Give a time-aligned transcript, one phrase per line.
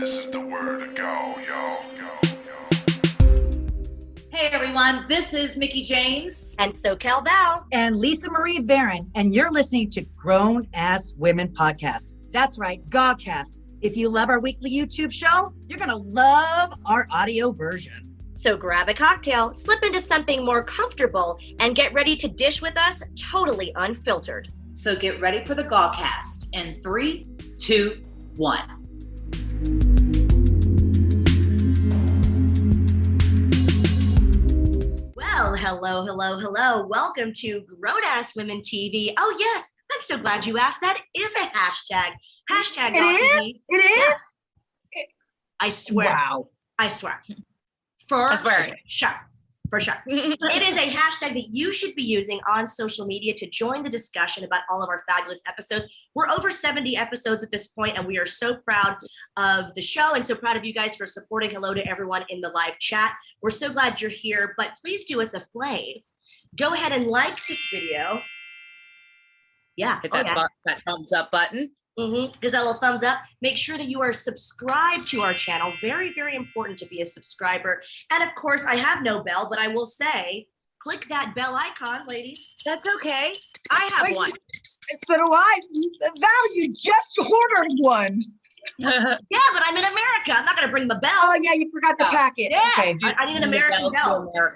[0.00, 1.84] This is the word to go, y'all.
[1.98, 2.08] Go,
[2.46, 3.28] yo.
[4.30, 6.56] Hey everyone, this is Mickie James.
[6.58, 7.66] And so Cal Val.
[7.72, 12.14] and Lisa Marie Varon, and you're listening to Grown Ass Women Podcast.
[12.30, 13.60] That's right, Gawcast.
[13.82, 18.16] If you love our weekly YouTube show, you're going to love our audio version.
[18.32, 22.78] So grab a cocktail, slip into something more comfortable, and get ready to dish with
[22.78, 24.48] us totally unfiltered.
[24.72, 27.26] So get ready for the Gawcast in three,
[27.58, 28.02] two,
[28.36, 28.80] one.
[35.50, 36.86] Well, hello, hello, hello.
[36.86, 39.12] Welcome to Grown Ass Women TV.
[39.18, 40.80] Oh, yes, I'm so glad you asked.
[40.80, 42.12] That is a hashtag.
[42.48, 43.48] Hashtag It GawTV.
[43.50, 43.60] is?
[43.68, 44.00] It
[44.94, 45.04] is?
[45.58, 46.06] I swear.
[46.06, 46.50] Wow.
[46.78, 47.20] I swear.
[48.08, 48.76] For I swear.
[48.86, 49.28] sure.
[49.70, 50.02] For sure.
[50.06, 53.88] it is a hashtag that you should be using on social media to join the
[53.88, 55.86] discussion about all of our fabulous episodes.
[56.14, 58.96] We're over 70 episodes at this point, and we are so proud
[59.36, 61.50] of the show and so proud of you guys for supporting.
[61.50, 63.14] Hello to everyone in the live chat.
[63.42, 66.02] We're so glad you're here, but please do us a flav.
[66.56, 68.20] Go ahead and like this video.
[69.76, 70.00] Yeah.
[70.02, 71.70] Hit oh that, bu- that thumbs up button.
[72.00, 72.40] Mm-hmm.
[72.40, 73.18] Gives that little thumbs up.
[73.42, 75.72] Make sure that you are subscribed to our channel.
[75.80, 77.82] Very, very important to be a subscriber.
[78.10, 80.46] And of course, I have no bell, but I will say,
[80.78, 82.54] click that bell icon, ladies.
[82.64, 83.34] That's okay.
[83.70, 84.16] I have Wait.
[84.16, 84.30] one.
[85.06, 85.60] So do I.
[86.18, 88.22] Val, you just ordered one.
[88.78, 88.90] Yeah,
[89.54, 90.32] but I'm in America.
[90.38, 91.10] I'm not going to bring the bell.
[91.22, 92.10] Oh, yeah, you forgot the Oh.
[92.10, 92.48] packet.
[92.50, 92.96] yeah, Okay.
[93.04, 94.52] I, I need an American bells to bell.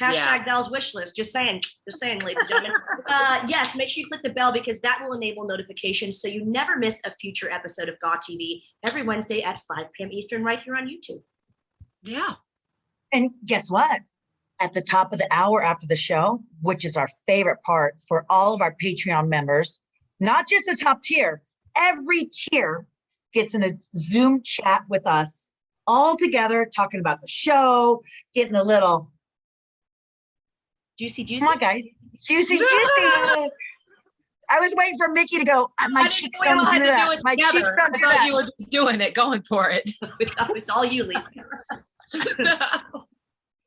[0.00, 0.18] America.
[0.18, 0.44] Hashtag Yeah.
[0.44, 1.16] Dell's wish list.
[1.16, 1.62] Just saying.
[1.88, 2.80] Just saying, ladies and gentlemen.
[3.06, 6.44] uh, yes, make sure you click the bell because that will enable notifications so you
[6.44, 10.10] never miss a future episode of GAW TV every Wednesday at 5 p.m.
[10.12, 11.22] Eastern right here on YouTube.
[12.02, 12.34] Yeah.
[13.12, 14.00] And guess what?
[14.60, 18.24] At the top of the hour after the show, which is our favorite part for
[18.30, 19.80] all of our Patreon members,
[20.20, 21.42] not just the top tier,
[21.76, 22.86] every tier
[23.32, 25.50] gets in a Zoom chat with us
[25.86, 28.02] all together, talking about the show,
[28.34, 29.10] getting a little,
[30.98, 31.40] Juicy, juicy.
[31.40, 31.82] come on, guys,
[32.22, 32.68] juicy, juicy.
[34.50, 36.64] I was waiting for Mickie to go, "Uh, my I didn't cheeks know we all
[36.64, 37.06] don't had do that.
[37.06, 38.26] do it My cheeks don't I do thought that.
[38.26, 39.90] you were just doing it, going for it.
[40.20, 41.22] it's all you, Lisa.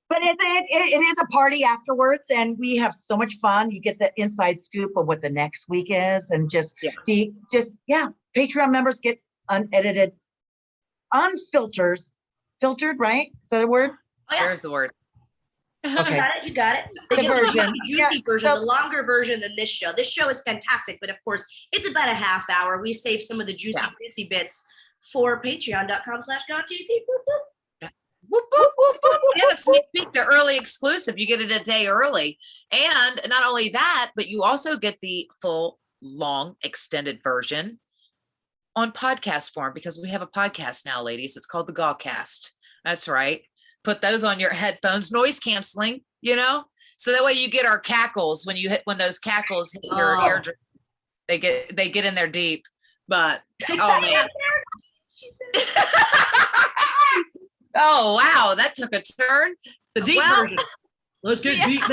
[0.09, 3.71] But it, it, it, it is a party afterwards, and we have so much fun.
[3.71, 6.91] You get the inside scoop of what the next week is, and just Yeah.
[7.05, 8.09] the just yeah.
[8.35, 10.13] Patreon members get unedited,
[11.13, 11.99] unfiltered,
[12.61, 12.99] filtered.
[12.99, 13.27] Right?
[13.43, 13.91] Is that a word?
[14.31, 14.43] Oh, yeah.
[14.43, 14.91] There's the word.
[15.91, 16.17] You Okay.
[16.17, 16.47] got it.
[16.47, 16.85] You got it.
[17.09, 17.65] The get version.
[17.67, 19.93] The juicy version, so- the longer version than this show.
[19.95, 22.81] This show is fantastic, but of course, it's about a half hour.
[22.81, 23.89] We save some of the juicy, Yeah.
[24.01, 24.65] juicy bits
[25.11, 26.87] for patreon.com slash GAWTV.
[27.07, 27.91] Whoop, whoop.
[28.29, 29.33] Whoop, whoop, whoop, whoop, whoop.
[29.37, 31.17] Yeah, sneak peek, the early exclusive.
[31.17, 32.37] You get it a day early.
[32.71, 37.79] And not only that, but you also get the full, long, extended version
[38.75, 41.37] on podcast form because we have a podcast now, ladies.
[41.37, 42.51] It's called the Gawcast.
[42.83, 43.43] That's right.
[43.87, 46.65] Put those on your headphones, noise canceling, you know?
[46.97, 50.21] So that way you get our cackles when you hit when those cackles hit your
[50.21, 50.25] Oh.
[50.27, 50.55] eardrum.
[51.29, 52.65] They get they get in there deep.
[53.07, 54.27] But oh man.
[57.79, 59.53] Oh wow, that took a turn.
[59.95, 60.57] the deep Well- version.
[61.23, 61.65] Let's get Yeah.
[61.67, 61.83] deep.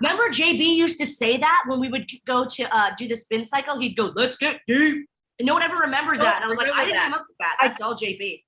[0.00, 3.44] Remember JB used to say that when we would go to uh, do the spin
[3.44, 3.78] cycle?
[3.78, 5.06] He'd go, let's get deep.
[5.38, 6.36] And no one ever remembers Don't that.
[6.42, 7.04] And I was like, I remember didn't that.
[7.04, 7.56] come up with that.
[7.60, 8.42] I- That's all JB.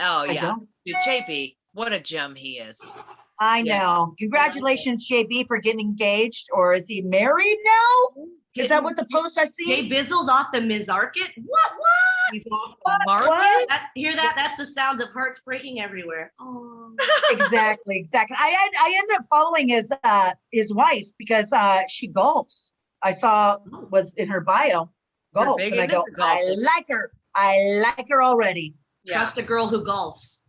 [0.00, 0.40] Oh yeah.
[0.40, 0.68] don't.
[0.84, 2.94] Dude, JB, what a gem he is.
[3.40, 3.82] I Yeah.
[3.82, 4.14] know.
[4.18, 8.24] Congratulations, JB, for getting engaged, or is he married now?
[8.56, 9.66] Is that what the post I see?
[9.66, 11.32] Jay Bizzle's off the Mizarket.
[11.44, 11.70] What?
[11.76, 12.32] What?
[12.32, 13.28] He's off the market?
[13.30, 13.68] What?
[13.68, 14.34] That, hear that?
[14.36, 16.32] That's the sound of hearts breaking everywhere.
[16.40, 16.94] Oh.
[17.32, 18.36] exactly, exactly.
[18.38, 22.70] I I I ended up following his uh his wife because uh she golfs.
[23.02, 23.58] I saw
[23.90, 24.88] was in her bio
[25.34, 26.04] You're golf, and I go.
[26.18, 27.10] I like her.
[27.34, 28.76] I like her already.
[29.02, 30.40] Yeah, Trust a girl who golfs.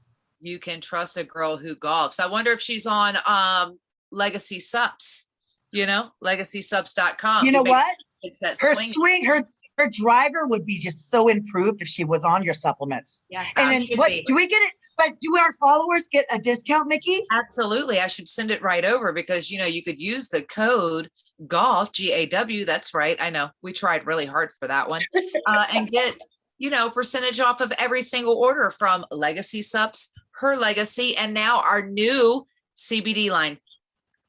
[0.45, 2.19] You can trust a girl who golfs.
[2.19, 3.79] I wonder if she's on um
[4.11, 5.23] Legacy Sups,
[5.71, 7.45] you know, legacysups.com.
[7.45, 7.95] you know He what?
[8.23, 8.91] makes that Her swing.
[8.93, 9.43] swing, her
[9.77, 13.23] her driver would be just so improved if she was on your supplements.
[13.29, 13.51] Yes.
[13.57, 14.23] And then what be.
[14.25, 14.71] do we get it?
[14.97, 17.23] But do our followers get a discount, Mickie?
[17.29, 17.99] Absolutely.
[17.99, 21.09] I should send it right over because you know you could use the code
[21.47, 22.63] golf G-A-W.
[22.63, 23.17] That's right.
[23.19, 23.49] I know.
[23.61, 25.01] We tried really hard for that one.
[25.45, 26.15] Uh, and get,
[26.57, 30.07] you know, percentage off of every single order from Legacy Sups,
[30.39, 32.45] her legacy, and now our new
[32.77, 33.57] CBD line.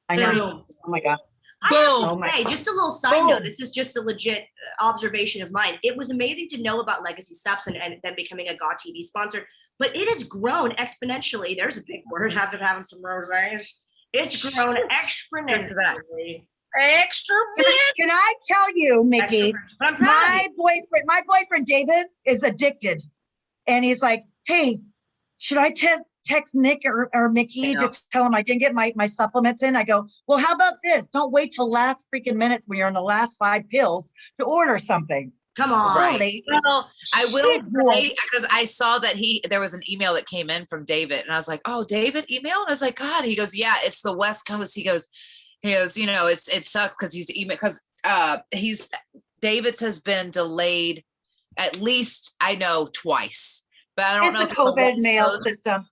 [0.08, 0.32] I know.
[0.32, 0.64] Boom.
[0.86, 1.18] Oh my god.
[1.62, 2.02] I have Boom.
[2.02, 3.42] to Oh my say, just a little side note.
[3.42, 4.44] This is just a legit
[4.80, 5.78] observation of mine.
[5.82, 9.02] It was amazing to know about Legacy Sups and, and them becoming a GAW TV
[9.02, 9.46] sponsor,
[9.78, 11.56] but it has grown exponentially.
[11.56, 13.80] There's a big word having having some roses.
[14.12, 16.46] It's grown exponentially.
[16.78, 19.52] Extra Can I- Can I tell you, Mickie?
[19.78, 20.54] But I'm proud of my you.
[20.56, 23.02] boyfriend, my boyfriend David is addicted.
[23.66, 24.80] And he's like, hey,
[25.38, 27.80] should I te- text Nick or, or Mickie, know.
[27.80, 29.76] just tell him I didn't get my, my supplements in?
[29.76, 31.06] I go, well, how about this?
[31.08, 34.78] Don't wait till last freaking minutes when you're on the last five pills to order
[34.78, 35.32] something.
[35.56, 35.96] Come on.
[35.96, 36.20] Right.
[36.20, 36.44] Really?
[36.48, 40.50] Well, I will say because I saw that he there was an email that came
[40.50, 43.24] in from David, and I was like, "Oh, David email?" And I was like, "God,"
[43.24, 45.08] he goes, "Yeah, it's the West Coast." He goes,
[45.60, 48.90] "He goes, you know, it's it sucks because he's email because uh he's
[49.40, 51.04] David's has been delayed
[51.56, 53.64] at least I know twice,
[53.96, 55.88] but I don't It's know the if it's COVID West mail Coast- system.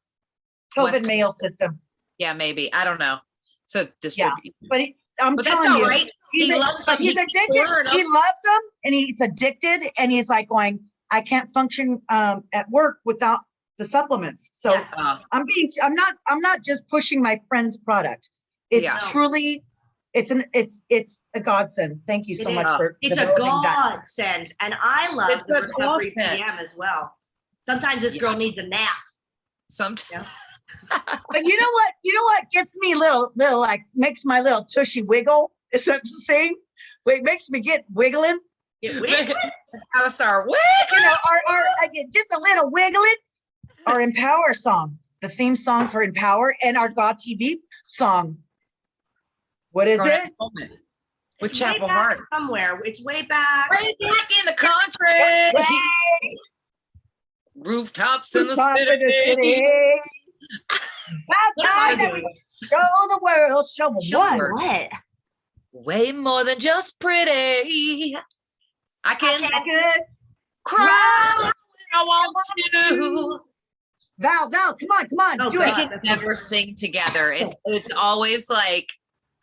[0.76, 1.40] West COVID mail Coast.
[1.40, 1.80] system.
[2.18, 3.18] Yeah, maybe I don't know.
[3.66, 6.10] So distribute, But he, I'm but that's telling all you, right.
[6.32, 7.02] he's, He a- loves but them.
[7.02, 7.58] he's He addicted.
[7.58, 8.12] ordered He them.
[8.12, 10.80] loves them and he's addicted and he's like going,
[11.10, 13.40] I can't function um, at work without
[13.78, 14.50] the supplements.
[14.54, 14.88] So Yes.
[14.96, 18.28] Uh, I'm being, I'm not, I'm not just pushing my friend's product.
[18.70, 18.98] It's Yeah.
[19.10, 19.64] truly,
[20.12, 22.00] it's an, it's, it's a godsend.
[22.06, 22.76] Thank you so It much is.
[22.76, 22.98] for.
[23.00, 23.96] It's a developing that.
[24.00, 24.52] godsend.
[24.60, 26.38] And I love It's the a recovery godsend.
[26.38, 27.14] PM as well.
[27.66, 28.88] Sometimes this girl needs a nap.
[29.68, 30.08] sometimes
[30.90, 34.64] But you know what, you know what gets me little, little like, makes my little
[34.64, 35.52] tushy wiggle?
[35.72, 36.52] Is that the same?
[37.06, 38.38] Wait, makes me get wiggling?
[38.82, 39.34] Get with-
[39.94, 40.58] I start what?
[40.92, 43.14] you know, or, or I get just a little wiggling.
[43.86, 48.38] Our Empower song, the theme song for Empower, and our GAW TV song.
[49.72, 50.30] What is Our it?
[50.40, 50.72] moment.
[51.40, 52.18] With It's way Chapel back Heart.
[52.32, 52.80] Somewhere.
[52.84, 53.70] It's way back.
[53.72, 55.08] Way back in the country.
[55.08, 55.50] Hey,
[57.64, 59.04] Rooftops in the top of city.
[59.04, 59.62] the city.
[61.06, 62.34] About What am I time that doing?
[62.62, 64.52] show the world, show them Show what.
[64.52, 64.90] what?
[65.72, 68.16] Way more than just pretty.
[69.04, 70.00] I can can't- Good.
[70.64, 71.52] cry when
[71.92, 72.36] I want
[72.72, 73.38] to.
[74.18, 75.68] Val, Val, come on, come on, Oh, do We it.
[75.68, 75.78] God.
[75.80, 77.32] I can never sing together.
[77.32, 78.86] It's it's always like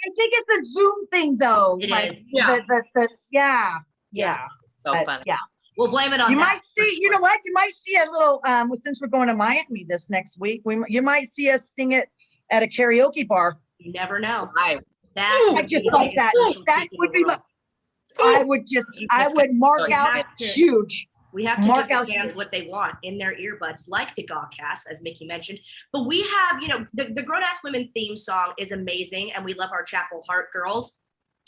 [0.04, 1.78] I think it's a Zoom thing, though.
[1.82, 2.18] It like, is.
[2.34, 2.56] Yeah.
[2.56, 3.78] The, the, the, yeah,
[4.12, 4.46] yeah.
[4.86, 5.24] so but, funny.
[5.28, 5.38] yeah.
[5.82, 7.40] We'll blame it on You that might see, you know what?
[7.44, 10.78] You might see a little, um, since we're going to Miami this next week, we,
[10.88, 12.08] you might see us sing it
[12.52, 13.58] at a karaoke bar.
[13.80, 14.52] You never know.
[14.56, 14.78] I,
[15.16, 17.40] That I just be thought that, biggest that would be my.
[18.24, 21.08] I would just, I would mark you out have to- huge.
[21.34, 24.14] We have to Mark give out the fans what they want in their earbuds, like
[24.16, 25.58] the Gawcast, as Mickie mentioned.
[25.92, 29.44] But we have, you know, the, the Grown Ass Women theme song is amazing, and
[29.44, 30.92] we love our Chapel Hart girls.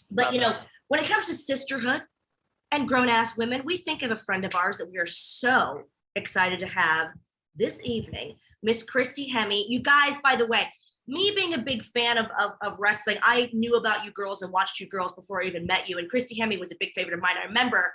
[0.10, 0.44] But Love you it.
[0.44, 0.58] know,
[0.88, 2.02] when it comes to sisterhood
[2.74, 5.84] and grown ass women, we think of a friend of ours that we are so
[6.16, 7.10] excited to have
[7.56, 9.64] this evening, Miss Christy Hemme.
[9.68, 10.68] You guys, by the way,
[11.08, 14.52] me being a big fan of, of, of wrestling, I knew about you girls and
[14.52, 16.00] watched you girls before I even met you.
[16.00, 17.36] And Christy Hemme was a big favorite of mine.
[17.40, 17.94] I remember,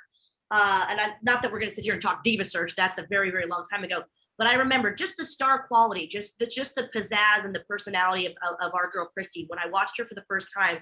[0.52, 2.76] uh, and I, not that we're going to sit here and talk diva search.
[2.76, 4.02] That's a very, very long time ago.
[4.36, 8.26] But I remember just the star quality, just the just the pizzazz and the personality
[8.26, 9.46] of, of, of our girl Christy.
[9.48, 10.78] When I watched her for the first time,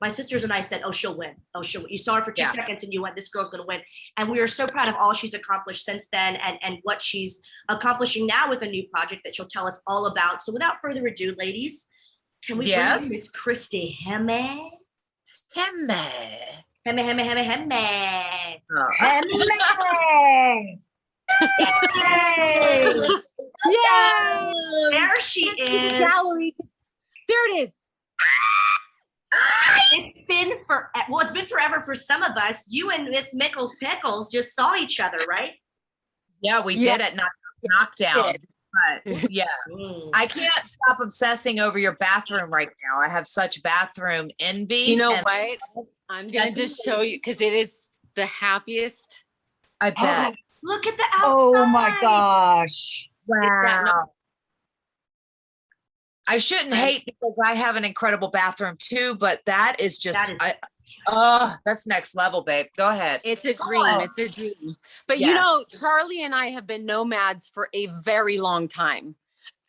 [0.00, 1.34] my sisters and I said, "Oh, she'll win.
[1.54, 2.52] Oh, she'll." win." You saw her for two Yeah.
[2.52, 3.82] seconds, and you went, "This girl's going to win."
[4.16, 7.40] And we are so proud of all she's accomplished since then, and and what she's
[7.68, 10.42] accomplishing now with a new project that she'll tell us all about.
[10.42, 11.86] So, without further ado, ladies,
[12.46, 14.70] can we bring in Miss Christy Hemme?
[15.54, 15.90] Hemme.
[16.86, 18.62] Hemme, Hemme, Hemme, Hemme.
[18.74, 18.90] Oh.
[18.98, 20.78] Hey!
[21.94, 22.92] Hey!
[23.66, 24.52] Yay!
[24.90, 25.98] There she is.
[26.00, 26.54] Gallery.
[27.28, 27.76] There it is.
[29.92, 32.64] It's been for well, it's been forever for some of us.
[32.68, 35.52] You and Miss Mickles Pickles just saw each other, right?
[36.42, 36.96] Yeah, we Yeah.
[36.96, 37.32] did it knock,
[37.64, 38.34] knockdown.
[39.04, 40.10] But yeah, Mm.
[40.14, 43.00] I can't stop obsessing over your bathroom right now.
[43.00, 44.76] I have such bathroom envy.
[44.76, 45.58] You know and what?
[46.08, 49.24] I'm gonna just show you because it is the happiest.
[49.80, 50.34] I bet.
[50.62, 51.30] Look at the outside.
[51.32, 53.08] Oh my gosh.
[53.26, 54.10] Wow.
[56.30, 60.30] I shouldn't hate because I have an incredible bathroom too, but that is just, That
[60.30, 60.54] is- I,
[61.08, 62.66] oh, that's next level, babe.
[62.76, 63.20] Go ahead.
[63.24, 63.82] It's a dream.
[63.84, 64.00] Oh.
[64.00, 64.76] It's a dream.
[65.08, 65.26] But Yeah.
[65.28, 69.16] you know, Charlie and I have been nomads for a very long time.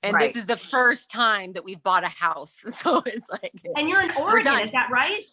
[0.03, 0.27] And Right.
[0.34, 2.60] this is the first time that we've bought a house.
[2.70, 5.24] So it's like And you're in Oregon, is that right?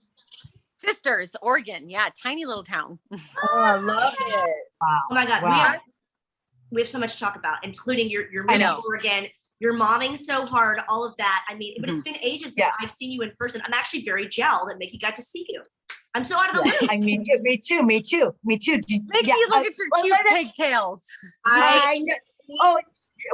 [0.73, 1.91] sisters, Oregon.
[1.91, 2.99] Yeah, tiny little town.
[3.53, 4.57] Oh, I love it.
[4.81, 5.01] Wow.
[5.11, 5.81] Oh my God, we have
[6.71, 8.81] we have so much to talk about, including your your move to.
[8.89, 9.27] Oregon,
[9.61, 11.45] your momming so hard, all of that.
[11.49, 12.13] I mean, but it's Mm-hmm.
[12.13, 12.71] been ages since Yeah.
[12.81, 13.61] I've seen you in person.
[13.65, 15.63] I'm actually very gel that Mickie got to see you.
[16.15, 16.91] I'm so out of the loop.
[16.93, 18.79] I mean, yeah, me too, me too, me too.
[18.81, 21.05] Did- Mickie, yeah, look I- at your well, cute pigtails.
[21.45, 22.17] I, I.
[22.61, 22.81] Oh,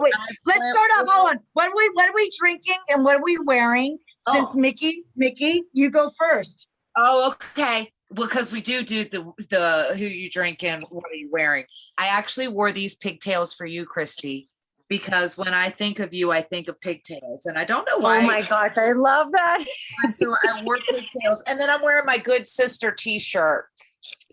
[0.01, 0.13] wait,
[0.45, 1.07] let's start off.
[1.09, 1.41] Hold on.
[1.53, 3.99] What are we, what are we drinking and what are we wearing?
[4.33, 4.59] Since Oh.
[4.59, 6.67] Mickie, Mickie, you go first.
[6.97, 7.91] oh, okay.
[8.13, 11.65] Because we do do the the who you drinking, what are you wearing?
[11.99, 14.49] I actually wore these pigtails for you, Christy,
[14.99, 18.01] because when I think of you, I think of pigtails, and I don't know oh
[18.01, 18.21] why.
[18.23, 19.65] Oh my gosh, I love that.
[20.05, 23.65] And so I wore pigtails, and then I'm wearing my good sister T-shirt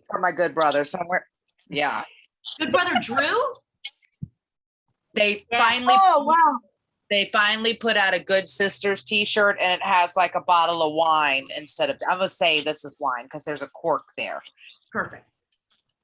[0.08, 0.84] for my good brother.
[0.84, 1.24] So I'm wearing,
[1.68, 2.04] yeah.
[2.60, 3.38] Good brother Drew.
[5.16, 5.58] They Yeah.
[5.64, 6.60] finally Oh, wow.
[7.10, 10.94] they finally put out a good sisters t-shirt and it has like a bottle of
[10.94, 14.42] wine instead of I'm gonna say this is wine because there's a cork there.
[14.92, 15.26] Perfect.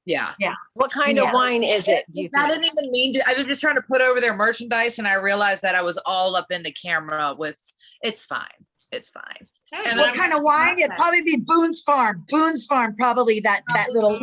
[0.08, 0.30] Yeah.
[0.38, 0.54] Yeah.
[0.72, 1.24] What kind Yeah.
[1.28, 2.04] of wine is it?
[2.10, 2.62] do you I think?
[2.62, 3.22] didn't even mean to.
[3.28, 5.98] I was just trying to put over their merchandise and I realized that I was
[6.06, 7.58] all up in the camera with
[8.02, 8.48] it's fine.
[8.90, 9.46] It's fine.
[9.70, 10.78] Hey, And What I'm- kind of wine?
[10.78, 12.24] It'd probably be Boone's Farm.
[12.30, 14.18] Boone's Farm, probably that, that little,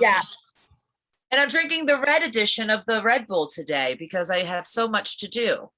[0.00, 0.20] yeah.
[1.30, 4.88] And I'm drinking the red edition of the Red Bull today because I have so
[4.88, 5.70] much to do.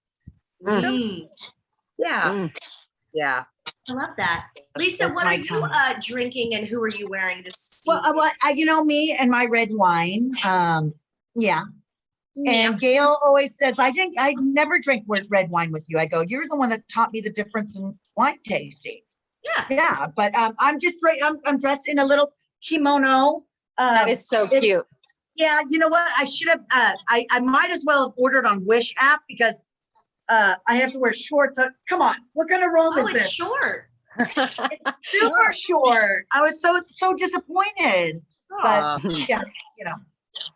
[0.62, 1.28] Mm,
[1.98, 2.24] Yeah.
[2.30, 2.56] Mm.
[3.14, 3.44] Yeah.
[3.88, 4.46] I love that.
[4.76, 7.82] Lisa, That's what my are you uh, drinking and who are you wearing this?
[7.86, 10.32] Well, uh, well, I, you know me and my red wine.
[10.44, 10.94] Um,
[11.34, 11.62] yeah.
[12.46, 15.98] And Gail always says, I drink, I never drink red- red wine with you.
[15.98, 19.00] I go, you're the one that taught me the difference in wine tasting.
[19.42, 19.64] Yeah.
[19.70, 21.18] Yeah, but um, I'm just right.
[21.22, 22.32] I'm, I'm dressed in a little
[22.62, 23.44] kimono.
[23.78, 24.86] That Uh, is so it- cute.
[25.34, 26.06] yeah, you know what?
[26.16, 29.54] I should have, uh, I, I might as well have ordered on Wish app because
[30.28, 31.58] uh, I have to wear shorts.
[31.58, 33.32] Uh, come on, what kind of robe Oh, is it's this?
[33.32, 33.84] short.
[34.18, 34.56] It's
[35.06, 36.26] super short.
[36.32, 38.20] I was so, so disappointed.
[38.62, 39.42] But Uh, yeah,
[39.78, 39.94] you know,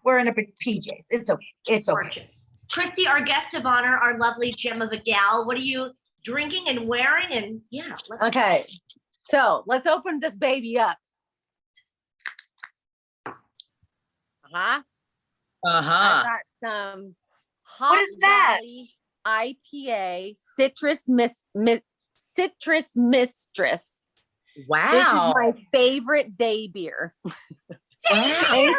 [0.05, 1.07] wearing a big PJs.
[1.11, 1.47] It's okay.
[1.69, 2.02] It's okay.
[2.02, 2.49] Gorgeous.
[2.71, 5.47] Christy, our guest of honor, our lovely gem of a gal.
[5.47, 5.91] What are you
[6.25, 7.31] drinking and wearing?
[7.33, 8.64] And yeah, let's Okay,
[9.31, 10.97] so let's open this baby up.
[13.26, 14.83] Uh-huh.
[15.64, 15.91] uh-huh.
[15.93, 16.23] I
[16.62, 17.14] got some
[17.64, 18.59] Hop is that?
[18.61, 18.91] Valley
[19.26, 21.83] IPA citrus miss, mi-
[22.14, 24.07] citrus mistress.
[24.69, 24.91] Wow.
[24.91, 27.14] This is my favorite day beer.
[28.11, 28.75] Wow.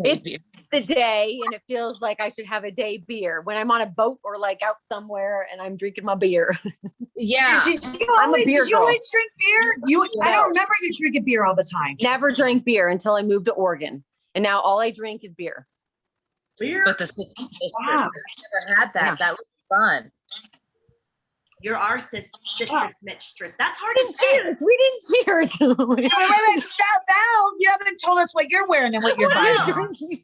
[0.00, 0.42] It's Baby.
[0.72, 3.82] the day and it feels like I should have a day beer when I'm on
[3.82, 6.56] a boat or like out somewhere and I'm drinking my beer.
[7.18, 7.62] Yeah.
[7.64, 8.82] Did you I'm a always, beer did you girl.
[8.82, 9.74] always drink beer?
[9.86, 11.96] You, I don't remember you drinking beer all the time.
[12.02, 14.04] Never drank beer until I moved to Oregon.
[14.34, 15.66] And now all I drink is beer.
[16.58, 16.82] Beer.
[16.84, 17.94] But the citrus, citrus, Wow.
[17.94, 19.04] I never had that.
[19.04, 19.14] Yeah.
[19.18, 20.10] That was fun.
[21.62, 22.90] You're our sis, citrus Yeah.
[23.02, 23.54] mistress.
[23.58, 24.26] That's hard to didn't say.
[24.30, 24.58] cheers.
[24.60, 24.76] We
[25.24, 25.56] didn't cheers.
[25.60, 26.12] Wait, wait, wait, wait.
[26.12, 30.22] Val, Val, you haven't told us what you're wearing and what you're What you buying.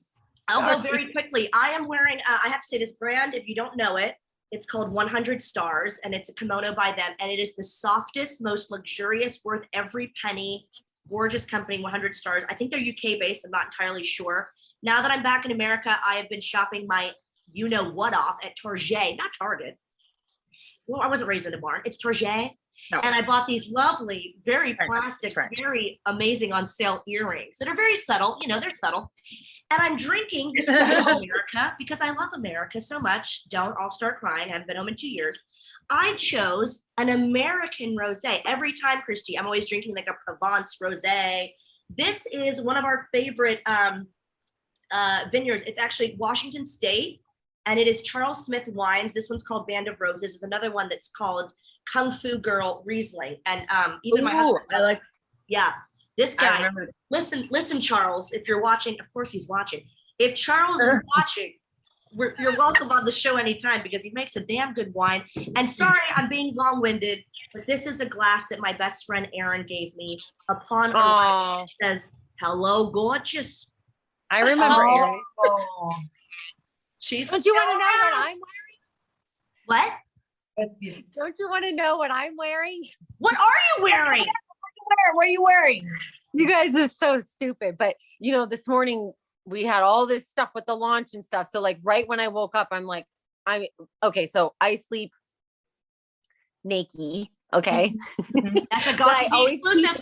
[0.49, 1.49] I'll go very quickly.
[1.55, 4.15] I am wearing, uh, I have to say this brand, if you don't know it,
[4.51, 7.13] it's called 100 Stars and it's a kimono by them.
[7.21, 10.69] And it is the softest, most luxurious, worth every penny,
[11.09, 12.45] gorgeous company, 100 Stars.
[12.51, 13.45] I think they're UK based.
[13.47, 14.51] I'm not entirely sure.
[14.83, 17.13] Now that I'm back in America, I have been shopping my
[17.53, 19.79] you know what off at Target, not Target.
[20.89, 21.83] Well, I wasn't raised in a barn.
[21.85, 22.53] It's Target.
[22.91, 23.01] No.
[23.01, 27.95] And I bought these lovely, very plastic, very amazing on sale earrings that are very
[27.95, 28.39] subtle.
[28.41, 29.13] You know, they're subtle.
[29.71, 33.49] And I'm drinking America because I love America so much.
[33.49, 34.49] Don't all start crying.
[34.49, 35.39] I haven't been home in two years.
[35.91, 38.41] I chose an American rosé.
[38.45, 41.53] Every time, Christy, I'm always drinking like a Provence rosé.
[41.89, 44.09] This is one of our favorite um,
[44.93, 45.65] uh, vineyards.
[45.67, 47.21] It's actually Washington State,
[47.67, 49.13] and it is Charles Smith Wines.
[49.13, 50.21] This one's called Band of Roses.
[50.21, 51.53] There's another one that's called
[51.93, 54.67] Kung Fu Girl Riesling, and um, even my Ooh, husband.
[54.73, 55.01] I like
[55.49, 55.73] Yeah,
[56.17, 56.69] this guy
[57.11, 59.83] listen, listen, Charles, if you're watching, of course he's watching.
[60.19, 61.55] If Charles is watching,
[62.15, 65.25] we're, you're welcome on the show anytime because he makes a damn good wine.
[65.57, 69.65] And sorry, I'm being long-winded, but this is a glass that my best friend Aaron
[69.67, 70.19] gave me
[70.49, 71.67] upon arrival.
[71.83, 73.72] Says, "Hello, gorgeous."
[74.33, 74.83] I remember
[75.45, 75.95] Oh.
[76.99, 78.15] She's Don't you want to know what.
[78.17, 78.79] I'm wearing?
[79.67, 79.93] What?
[81.15, 82.83] Don't you want to know what I'm wearing?
[83.19, 84.25] What are you wearing?
[84.25, 85.87] Where, what are you wearing?
[86.33, 87.77] You guys is so stupid.
[87.77, 89.13] But you know, this morning
[89.45, 91.49] we had all this stuff with the launch and stuff.
[91.51, 93.05] So like right when I woke up, I'm like,
[93.47, 93.65] I'm
[94.03, 94.27] okay.
[94.27, 95.13] So I sleep
[96.65, 97.29] naked.
[97.53, 97.95] Okay.
[98.19, 98.39] Mm-hmm.
[98.39, 98.59] Mm-hmm.
[98.71, 100.01] That's a But I always exclusive.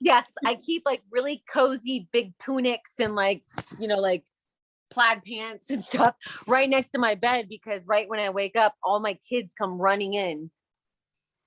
[0.00, 3.42] Yes, I keep like really cozy big tunics and like,
[3.78, 4.24] you know, like
[4.90, 6.14] plaid pants and stuff
[6.46, 9.80] right next to my bed because right when I wake up, all my kids come
[9.80, 10.50] running in.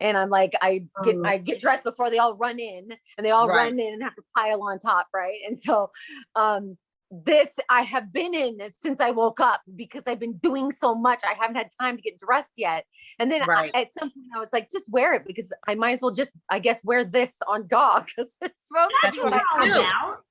[0.01, 1.25] And I'm like, I get Oh.
[1.25, 2.87] I get dressed before they all run in
[3.17, 3.65] and they all Right.
[3.65, 5.39] run in and have to pile on top, right?
[5.45, 5.91] And so
[6.35, 6.77] um
[7.11, 11.21] this I have been in since I woke up because I've been doing so much.
[11.27, 12.85] I haven't had time to get dressed yet.
[13.17, 15.93] And then I- at some point I was like, just wear it because I might
[15.93, 19.31] as well just, I guess, wear this on dog because it's supposed That's to what
[19.33, 19.37] be.
[19.37, 19.81] we're all do.
[19.81, 20.23] about.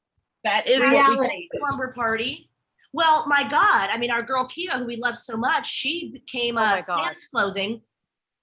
[0.44, 1.48] that is what we Reality.
[1.58, 2.50] slumber party.
[2.92, 6.56] Well, my God, I mean, our girl Kia, who we love so much, she became
[6.56, 6.80] Oh uh, my.
[6.82, 7.82] Sam's clothing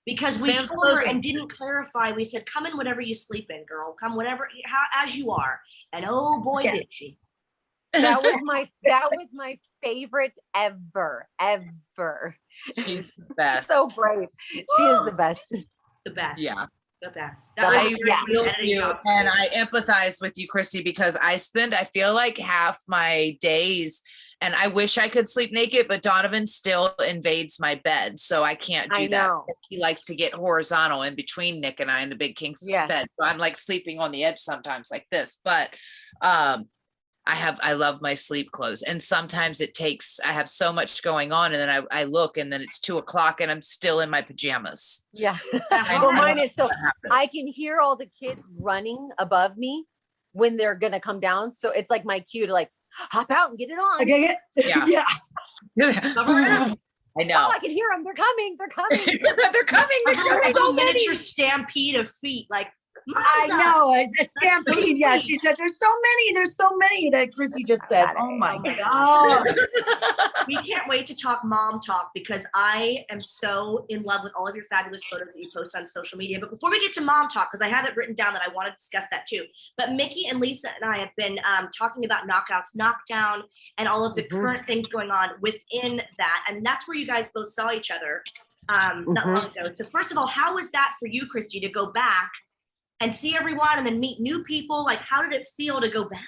[0.06, 2.12] because we Sam's told her and didn't clarify.
[2.12, 3.96] We said, "Come in whatever you sleep in, girl.
[4.00, 5.60] Come whatever how, as you are."
[5.94, 6.74] And oh boy, Yeah.
[6.74, 7.18] did she!
[8.02, 12.36] That was my, that was my favorite ever, ever.
[12.80, 13.68] She's the best.
[13.70, 14.30] So brave.
[14.52, 15.56] She is the best.
[16.06, 16.42] The best.
[16.42, 16.66] yeah.
[17.02, 17.54] the best.
[17.58, 18.26] But was I a very yeah.
[18.28, 22.82] feel you and I empathize with you, Christy, because I spend, I feel like half
[22.88, 24.02] my days
[24.42, 28.20] And I wish I could sleep naked, but Donovan still invades my bed.
[28.20, 29.28] So I can't do I that.
[29.28, 29.46] know.
[29.70, 32.68] He likes to get horizontal in between Nick and I in the big king s-
[32.68, 32.88] Yes.
[32.90, 33.08] bed.
[33.18, 35.40] So I'm like sleeping on the edge sometimes like this.
[35.44, 35.70] But
[36.22, 36.68] um
[37.28, 38.84] I have I love my sleep clothes.
[38.84, 42.38] And sometimes it takes I have so much going on and then I, I look
[42.38, 45.06] and then it's two o'clock and I'm still in my pajamas.
[45.12, 45.38] Yeah.
[45.72, 46.70] I Well, mine is so
[47.12, 49.86] I can hear all the kids running above me
[50.34, 51.56] when they're gonna come down.
[51.56, 54.02] So it's like my cue to like hop out and get it on.
[54.02, 54.86] I Okay, Yeah.
[54.88, 55.06] yeah.
[57.18, 57.36] I know.
[57.36, 57.50] Oh, know.
[57.50, 58.04] I can hear them.
[58.04, 58.56] They're coming.
[58.58, 59.20] They're coming.
[59.54, 59.98] they're coming.
[60.06, 60.54] They're A coming.
[60.54, 62.68] little miniature stampede of feet, like
[63.16, 64.98] I know, it's a That's so stampede.
[64.98, 68.08] Yeah, she said, there's so many, there's so many that Chrissy just said.
[68.18, 69.56] Oh my Oh God.
[70.48, 74.48] we can't wait to talk mom talk because I am so in love with all
[74.48, 76.40] of your fabulous photos that you post on social media.
[76.40, 78.52] But before we get to mom talk, because I have it written down that I
[78.52, 79.44] want to discuss that too.
[79.78, 83.44] But Mickie and Lisa and I have been um, talking about knockouts, knockdown,
[83.78, 84.42] and all of the Mhm.
[84.42, 86.46] current things going on within that.
[86.50, 88.24] And that's where you guys both saw each other
[88.70, 89.34] um, not Mhm.
[89.36, 89.70] long ago.
[89.76, 92.32] So first of all, how was that for you, Christy, to go back
[93.02, 94.84] and see everyone and then meet new people?
[94.86, 96.22] Like, how did it feel to go back?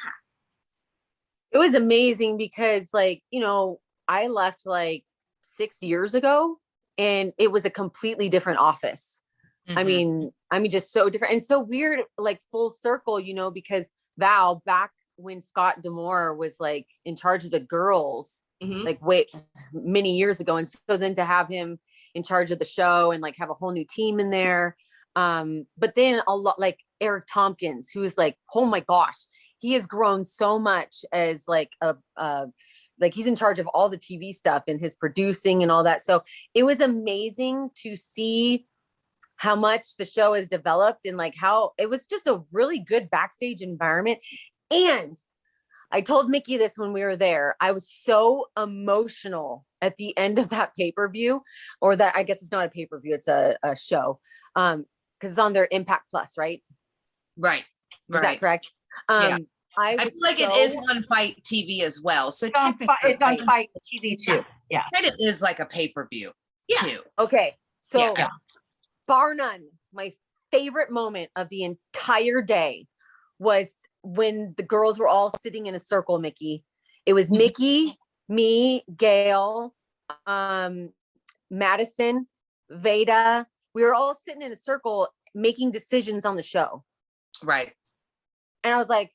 [1.52, 5.06] it was amazing because like you know i left like
[5.42, 6.58] six years ago
[6.98, 9.22] and it was a completely different office
[9.70, 9.86] i Mhm.
[9.86, 13.90] mean i mean just so different and so weird like full circle you know because
[14.18, 18.84] val back when scott d'amore was like in charge of the girls Mhm.
[18.84, 19.32] like wait
[19.72, 21.80] many years ago and so then to have him
[22.14, 24.76] in charge of the show and like have a whole new team in there
[25.18, 29.26] um but then a lot like eric tompkins who's like oh my gosh
[29.58, 32.46] he has grown so much as like a uh
[33.00, 36.02] like he's in charge of all the tv stuff and his producing and all that
[36.02, 38.66] so it was amazing to see
[39.38, 43.10] how much the show has developed and like how it was just a really good
[43.10, 44.20] backstage environment
[44.72, 45.18] and
[45.92, 47.56] I told Mickie this when we were there.
[47.62, 51.44] I was so emotional at the end of that pay per view,
[51.80, 54.20] or that I guess it's not a pay per view, it's a, a show.
[54.56, 54.86] Um,
[55.20, 56.64] because it's on their Impact Plus, right?
[57.38, 57.64] Right.
[58.10, 58.40] Is that Right.
[58.40, 58.72] correct?
[59.10, 59.38] Um, Yeah.
[59.78, 62.32] I, I feel like it is on Fite TV as well.
[62.32, 64.44] So It's on, it's on Fight Fite TV too.
[64.70, 64.84] Yeah.
[64.94, 66.32] kind of is like a pay per view
[66.68, 66.80] Yeah.
[66.82, 67.00] too.
[67.20, 68.14] Okay, so Yeah.
[68.18, 68.30] Yeah.
[69.08, 70.14] bar none, my
[70.52, 72.88] favorite moment of the entire day
[73.40, 76.64] was when the girls were all sitting in a circle, Mickie.
[77.06, 77.38] It was Mhm.
[77.38, 77.98] Mickie,
[78.30, 79.76] me, Gail,
[80.26, 80.94] um,
[81.52, 82.28] Madison,
[82.70, 83.48] Veda.
[83.78, 86.84] We were all sitting in a circle making decisions on the show.
[87.44, 87.72] Right.
[88.64, 89.12] And I was like,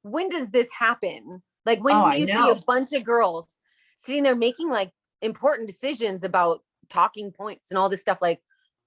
[0.00, 1.42] when does this happen?
[1.66, 3.58] Like when Oh, I you see a bunch of girls
[3.98, 8.40] sitting there making like important decisions about talking points and all this stuff like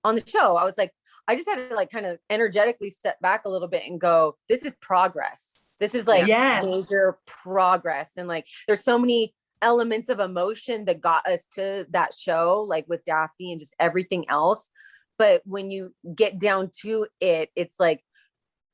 [0.04, 0.92] on the show, I was like,
[1.28, 4.36] I just had to like kind of energetically step back a little bit and go,
[4.50, 5.70] this is progress.
[5.80, 6.66] This is like Yes.
[6.66, 8.14] major progress.
[8.18, 12.86] And like there's so many elements of emotion that got us to that show, like
[12.88, 14.72] with Daffney and just everything else.
[15.18, 18.04] But when you get down to it, it's like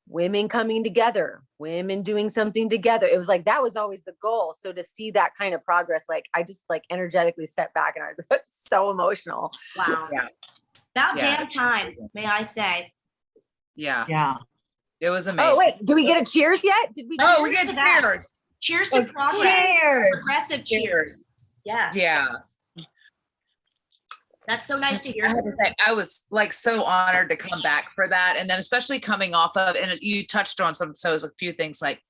[0.08, 3.08] women coming together, women doing something together.
[3.08, 4.54] It was like that was always the goal.
[4.60, 8.04] So to see that kind of progress, like I just like energetically stepped back and
[8.04, 9.52] I was so emotional.
[9.78, 10.10] Wow.
[10.12, 10.28] Yeah.
[10.96, 12.92] About Yeah, damn time, may I say.
[13.76, 14.06] Yeah.
[14.08, 14.36] Yeah.
[15.02, 15.54] It was oh, amazing.
[15.56, 16.94] Oh wait, do we get a cheers yet?
[16.96, 17.18] Did we?
[17.20, 18.32] Oh, we get cheers.
[18.62, 19.42] Cheers to Oh, progress.
[19.42, 20.10] Cheers.
[20.14, 21.30] Progressive cheers.
[21.66, 21.92] Yeah.
[21.94, 22.28] Yeah.
[24.48, 25.26] That's so nice to hear.
[25.26, 28.36] I to say, I was like so honored to come back for that.
[28.38, 31.32] And then especially coming off of, and you touched on some, so it was a
[31.40, 32.02] few things like,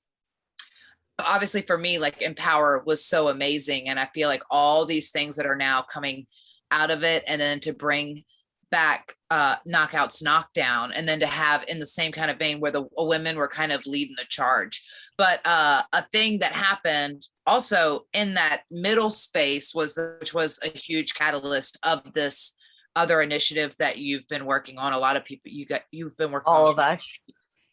[1.19, 3.89] obviously for me, like Empower was so amazing.
[3.89, 6.25] And I feel like all these things that are now coming
[6.71, 8.23] out of it, and then to bring
[8.71, 12.71] back uh knockouts knockdown and then to have in the same kind of vein where
[12.71, 14.83] the women were kind of leading the charge
[15.17, 20.69] but uh a thing that happened also in that middle space was which was a
[20.77, 22.55] huge catalyst of this
[22.95, 26.31] other initiative that you've been working on a lot of people you got you've been
[26.31, 27.19] working All on of us.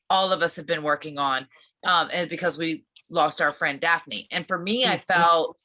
[0.08, 1.46] all of us have been working on
[1.86, 5.04] um and because we lost our friend daffney and for me i Mhm.
[5.06, 5.56] felt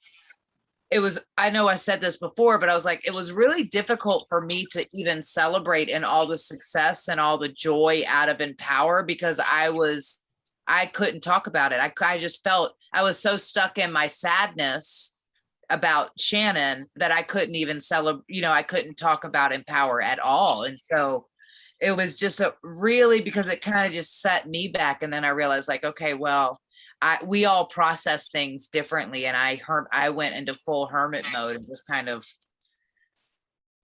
[0.92, 3.64] it was i know i said this before but i was like it was really
[3.64, 8.30] difficult for me to even celebrate in all the success and all the joy out
[8.30, 10.22] of empower because i was
[10.68, 14.08] i couldn't talk about it i, I just felt i was so stuck in my
[14.08, 15.16] sadness
[15.70, 20.20] about shannon that i couldn't even celebrate you know i couldn't talk about empower at
[20.20, 21.26] all and so
[21.82, 25.26] it was just a really because it kind of just set me back and then
[25.26, 26.60] i realized like okay well
[27.02, 31.56] i we all process things differently and i herm i went into full hermit mode
[31.58, 32.24] and just kind of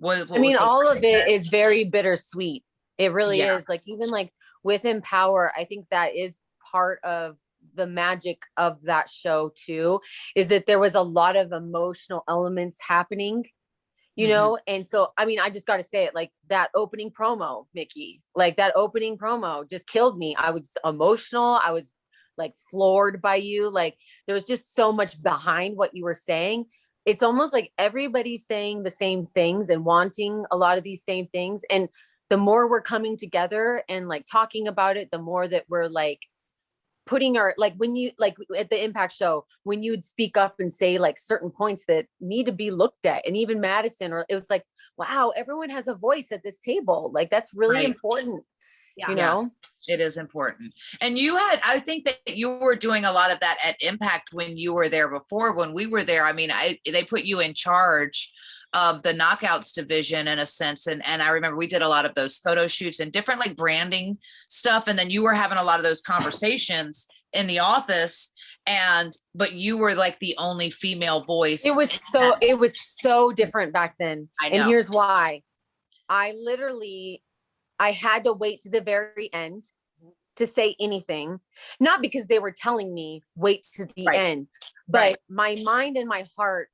[0.01, 1.51] what, what I mean, all of it said?
[1.51, 2.63] very bittersweet.
[2.97, 3.57] It really Yeah.
[3.57, 3.69] is.
[3.69, 7.37] Like even like with Empower, I think that is part of
[7.75, 9.99] the magic of that show too
[10.35, 13.43] is that there was a lot of emotional elements happening
[14.17, 14.29] you Mhm.
[14.31, 14.59] know?
[14.67, 18.21] And so i mean i just got to say it like that opening promo mickie
[18.35, 20.35] like that opening promo just killed me.
[20.37, 21.95] I was emotional i was
[22.37, 26.65] like floored by you like there was just so much behind what you were saying.
[27.05, 31.27] It's almost like everybody's saying the same things and wanting a lot of these same
[31.27, 31.89] things and
[32.29, 36.19] the more we're coming together and like talking about it the more that we're like
[37.11, 40.71] putting our like when you like at the impact show when you'd speak up and
[40.71, 44.33] say like certain points that need to be looked at and even madison or it
[44.33, 44.63] was like
[44.97, 47.85] wow everyone has a voice at this table like that's really Right.
[47.85, 48.41] important
[48.95, 49.09] Yeah.
[49.09, 49.25] you Yeah.
[49.25, 49.51] know
[49.87, 50.73] It is important.
[51.01, 54.29] And you had, I think that you were doing a lot of that at Impact
[54.31, 55.53] when you were there before.
[55.53, 58.31] When we were there, I mean, I they put you in charge
[58.73, 60.87] of the knockouts division in a sense.
[60.87, 63.55] And and I remember we did a lot of those photo shoots and different like
[63.55, 64.17] branding
[64.49, 64.85] stuff.
[64.87, 68.31] And then you were having a lot of those conversations in the office.
[68.67, 71.65] And but you were like the only female voice.
[71.65, 75.41] it was so it was so different back then I and here's why
[76.07, 77.23] i literally
[77.79, 79.63] i had to wait to the very end
[80.35, 81.39] to say anything
[81.79, 84.15] not because they were telling me wait to the Right.
[84.19, 84.47] end
[84.87, 85.17] but Right.
[85.29, 86.69] my mind and my heart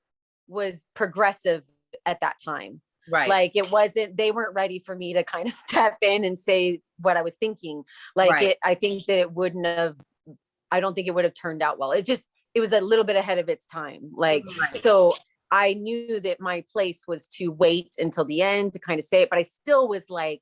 [0.47, 1.63] was progressive
[2.05, 3.29] at that time right.
[3.29, 6.81] like it wasn't they weren't ready for me to kind of step in and say
[6.99, 7.83] what i was thinking
[8.15, 8.43] like Right.
[8.49, 9.95] it i think that it wouldn't have
[10.71, 13.05] i don't think it would have turned out well it just it was a little
[13.05, 14.77] bit ahead of its time like Right.
[14.77, 15.13] so
[15.51, 19.21] I knew that my place was to wait until the end to kind of say
[19.21, 20.41] it, but I still was like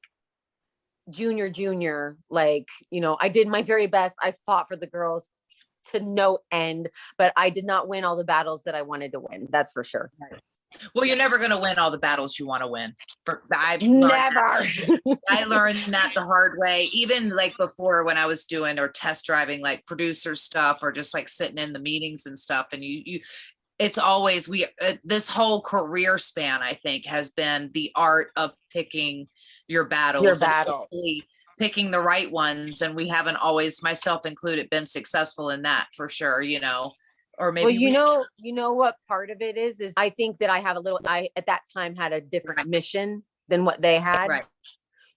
[1.10, 2.17] junior, junior.
[2.29, 4.17] Like, you know, I did my very best.
[4.21, 5.29] I fought for the girls
[5.91, 9.19] to no end, but I did not win all the battles that I wanted to
[9.19, 9.47] win.
[9.51, 10.10] That's for sure.
[10.93, 12.95] Well, you're never going to win all the battles you want to win.
[13.25, 14.67] For I've learned that.
[14.88, 15.17] Never.
[15.29, 19.25] I learned that the hard way, even like before when I was doing or test
[19.25, 22.67] driving like producer stuff or just like sitting in the meetings and stuff.
[22.73, 23.19] And you, you,
[23.79, 28.53] it's always we, uh, this whole career span, I think, has been the art of
[28.71, 29.27] picking
[29.67, 30.88] your battles, and battle.
[31.57, 32.81] picking the right ones.
[32.81, 36.93] And we haven't always, myself included, been successful in that for sure, you know,
[37.37, 40.09] or maybe well, you we- know, you know what part of it is, is I
[40.09, 42.67] think that I have a little, I at that time had a different Right.
[42.67, 44.27] mission than what they had.
[44.29, 44.45] right,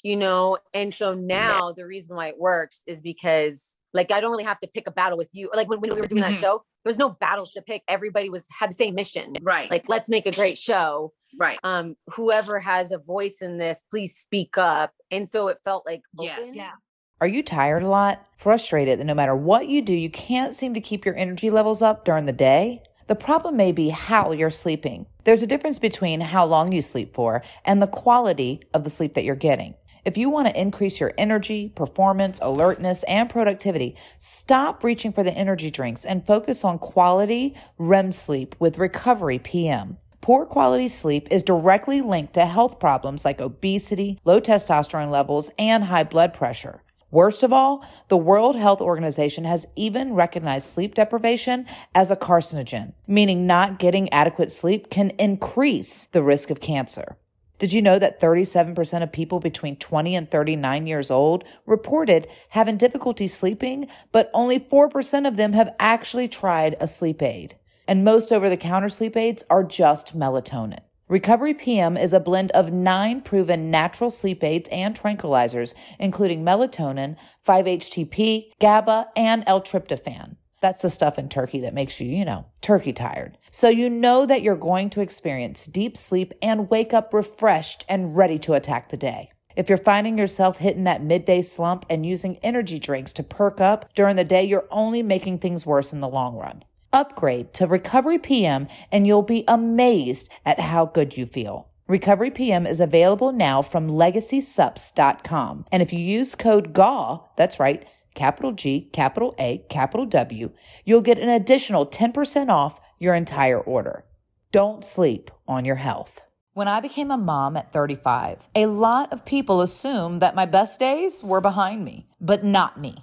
[0.03, 4.31] you know and so now the reason why it works is because like i don't
[4.31, 6.31] really have to pick a battle with you like when, when we were doing Mhm.
[6.31, 9.69] that show there was no battles to pick everybody was had the same mission right,
[9.71, 11.59] like let's make a great show right.
[11.65, 16.03] um whoever has a voice in this please speak up and so it felt like
[16.21, 16.39] Yes.
[16.41, 16.55] open.
[16.55, 16.73] Yeah.
[17.21, 18.25] Are you tired a lot?
[18.37, 21.83] Frustrated that no matter what you do, you can't seem to keep your energy levels
[21.83, 22.85] up during the day?
[23.09, 25.07] The problem may be how you're sleeping.
[25.25, 29.15] There's a difference between how long you sleep for and the quality of the sleep
[29.15, 29.75] that you're getting.
[30.05, 35.35] If you want to increase your energy, performance, alertness, and productivity, stop reaching for the
[35.35, 39.97] energy drinks and focus on quality REM sleep with Recovery PM.
[40.21, 45.85] Poor quality sleep is directly linked to health problems like obesity, low testosterone levels, and
[45.85, 46.85] high blood pressure.
[47.11, 52.93] Worst of all, the World Health Organization has even recognized sleep deprivation as a carcinogen,
[53.07, 57.17] meaning not getting adequate sleep can increase the risk of cancer.
[57.59, 62.77] Did you know that 37% of people between 20 and 39 years old reported having
[62.77, 67.57] difficulty sleeping, but only 4% of them have actually tried a sleep aid?
[67.89, 70.81] And most over the counter sleep aids are just melatonin.
[71.09, 77.17] Recovery PM is a blend of nine proven natural sleep aids and tranquilizers, including melatonin,
[77.47, 80.37] 5-HTP, GABA, and L-tryptophan.
[80.61, 83.39] That's the stuff in turkey that makes you, you know, turkey tired.
[83.51, 88.15] So you know that you're going to experience deep sleep and wake up refreshed and
[88.15, 89.31] ready to attack the day.
[89.57, 93.95] If you're finding yourself hitting that midday slump and using energy drinks to perk up
[93.95, 96.65] during the day, you're only making things worse in the long run.
[96.93, 101.69] Upgrade to Recovery PM and you'll be amazed at how good you feel.
[101.87, 105.65] Recovery PM is available now from legacysups.com.
[105.73, 110.51] And if you use code GAW, that's right, capital G, capital A, capital W,
[110.85, 114.05] you'll get an additional 10% off your entire order.
[114.53, 116.23] Don't sleep on your health.
[116.53, 120.81] When I became a mom at 35, a lot of people assumed that my best
[120.81, 122.97] days were behind me, but not me.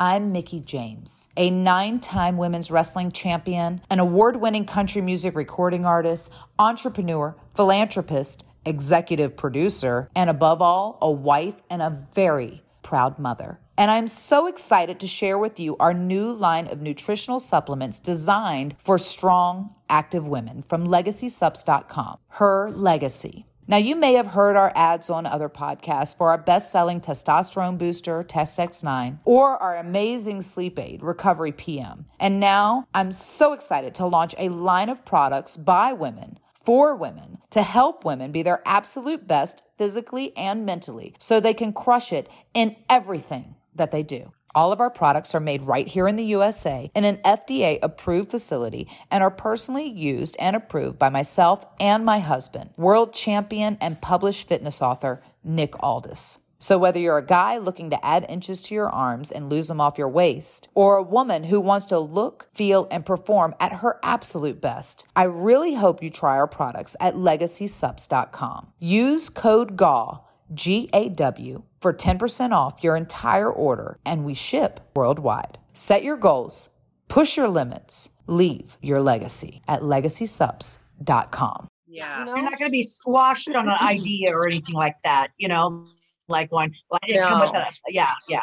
[0.00, 5.84] I'm Mickie James, a nine time women's wrestling champion, an award winning country music recording
[5.84, 13.58] artist, entrepreneur, philanthropist, executive producer, and above all, a wife and a very proud mother.
[13.76, 18.76] And I'm so excited to share with you our new line of nutritional supplements designed
[18.78, 22.18] for strong, active women from legacysups.com.
[22.28, 23.46] Her Legacy.
[23.70, 27.76] Now, you may have heard our ads on other podcasts for our best selling testosterone
[27.76, 32.06] booster, Test X9, or our amazing sleep aid, Recovery PM.
[32.18, 37.40] And now I'm so excited to launch a line of products by women for women
[37.50, 42.30] to help women be their absolute best physically and mentally so they can crush it
[42.54, 44.32] in everything that they do.
[44.58, 48.32] All of our products are made right here in the USA in an FDA approved
[48.32, 54.02] facility and are personally used and approved by myself and my husband, world champion and
[54.02, 56.40] published fitness author Nick Aldis.
[56.58, 59.80] So, whether you're a guy looking to add inches to your arms and lose them
[59.80, 64.00] off your waist, or a woman who wants to look, feel, and perform at her
[64.02, 68.72] absolute best, I really hope you try our products at legacysups.com.
[68.80, 74.80] Use code GAW, G A W, for 10% off your entire order, and we ship
[74.96, 75.58] worldwide.
[75.72, 76.70] Set your goals,
[77.08, 81.68] push your limits, leave your legacy at legacysups.com.
[81.86, 82.18] Yeah.
[82.20, 82.34] You know?
[82.34, 85.86] You're not going to be squashed on an idea or anything like that, you know,
[86.28, 86.74] like one.
[86.90, 87.60] well, I didn't come with No.
[87.60, 87.78] that.
[87.88, 88.42] Yeah, yeah.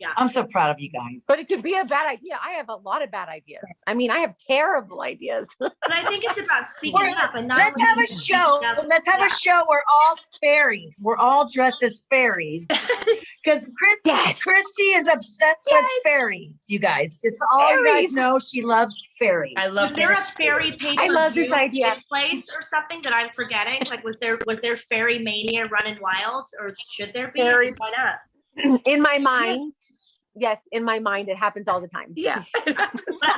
[0.00, 0.08] Yeah.
[0.16, 1.24] I'm so proud of you guys.
[1.26, 2.38] But it could be a bad idea.
[2.44, 3.62] I have a lot of bad ideas.
[3.86, 5.48] I mean, I have terrible ideas.
[5.58, 7.58] But I think it's about speaking Or up and not.
[7.58, 8.60] Let's have a show.
[8.88, 9.26] Let's have Yeah.
[9.26, 12.66] a show where all fairies, we're all dressed as fairies.
[13.44, 14.38] Because Chris, Yes.
[14.42, 17.12] Christy is obsessed with fairies, you guys.
[17.22, 19.52] Just all you guys know she loves fairies.
[19.58, 21.94] I love Was there a fairy pay I love this idea.
[22.08, 23.82] place or something that I'm forgetting?
[23.90, 27.40] Like, was there was there fairy mania running wild, or should there be?
[27.40, 28.80] Fairy- Why not?
[28.86, 29.74] in my mind,
[30.34, 32.12] yes, in my mind, it happens all the time.
[32.16, 32.44] Yeah.
[32.66, 32.90] But,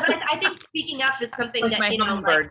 [0.09, 2.51] but I, I think speaking up is something like that my you know, like,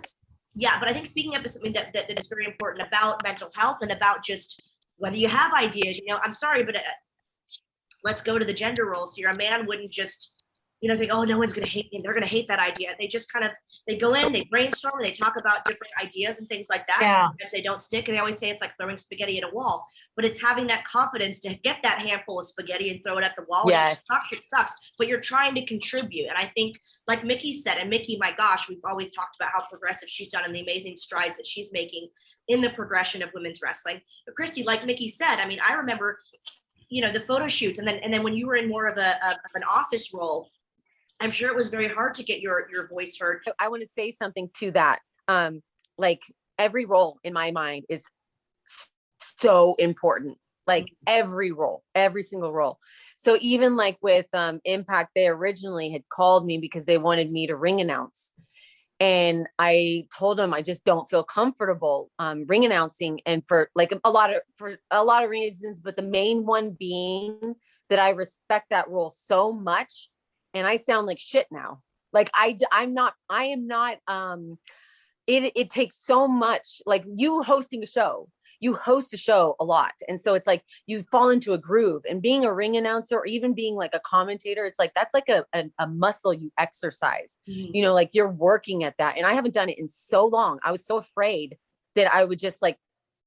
[0.56, 0.80] yeah.
[0.80, 3.50] But I think speaking up is something that, that that is very important about mental
[3.56, 4.64] health and about just
[4.98, 5.98] whether you have ideas.
[5.98, 6.80] You know, I'm sorry, but uh,
[8.04, 9.28] let's go to the gender roles here.
[9.30, 10.34] A man wouldn't just
[10.82, 12.02] you know think, oh, no one's gonna hate me.
[12.04, 12.96] They're gonna hate that idea.
[12.98, 13.52] They just kind of
[13.88, 17.00] they go in, they brainstorm, they talk about different ideas and things like that.
[17.02, 17.28] Yeah.
[17.28, 19.88] Sometimes they don't stick, and they always say it's like throwing spaghetti at a wall.
[20.16, 23.36] But it's having that confidence to get that handful of spaghetti and throw it at
[23.36, 23.66] the wall.
[23.68, 24.00] Yes.
[24.00, 24.72] it sucks, it sucks.
[24.98, 28.68] But you're trying to contribute, and I think, like Mickie said, and Mickie, my gosh,
[28.68, 32.10] we've always talked about how progressive she's done and the amazing strides that she's making
[32.48, 34.02] in the progression of women's wrestling.
[34.26, 36.20] But Christy, like Mickie said, I mean, I remember,
[36.90, 38.98] you know, the photo shoots, and then and then when you were in more of
[38.98, 40.50] a of an office role,
[41.20, 43.42] I'm sure it was very hard to get your your voice heard.
[43.60, 45.00] I want to say something to that.
[45.28, 45.62] Um,
[45.98, 46.22] like
[46.58, 48.06] every role in my mind is
[49.40, 50.38] so important.
[50.68, 52.80] Like every role, every single role.
[53.18, 57.48] So even like with um Impact, they originally had called me because they wanted me
[57.48, 58.34] to ring announce.
[59.00, 63.94] And I told them I just don't feel comfortable um ring announcing and for like
[64.04, 67.56] a lot of for a lot of reasons, but the main one being
[67.90, 70.10] that I respect that role so much
[70.56, 71.82] and I sound like shit now.
[72.14, 74.58] Like I, I'm not i am not um
[75.28, 78.30] it it takes so much like you hosting a show
[78.62, 79.92] you host a show a lot.
[80.08, 83.26] And so it's like you fall into a groove and being a ring announcer or
[83.26, 87.38] even being like a commentator it's like that's like a, a, a muscle you exercise.
[87.46, 89.18] You know like you're working at that.
[89.18, 90.60] And i haven't done it in so long.
[90.64, 91.58] I was so afraid
[91.96, 92.78] that i would just like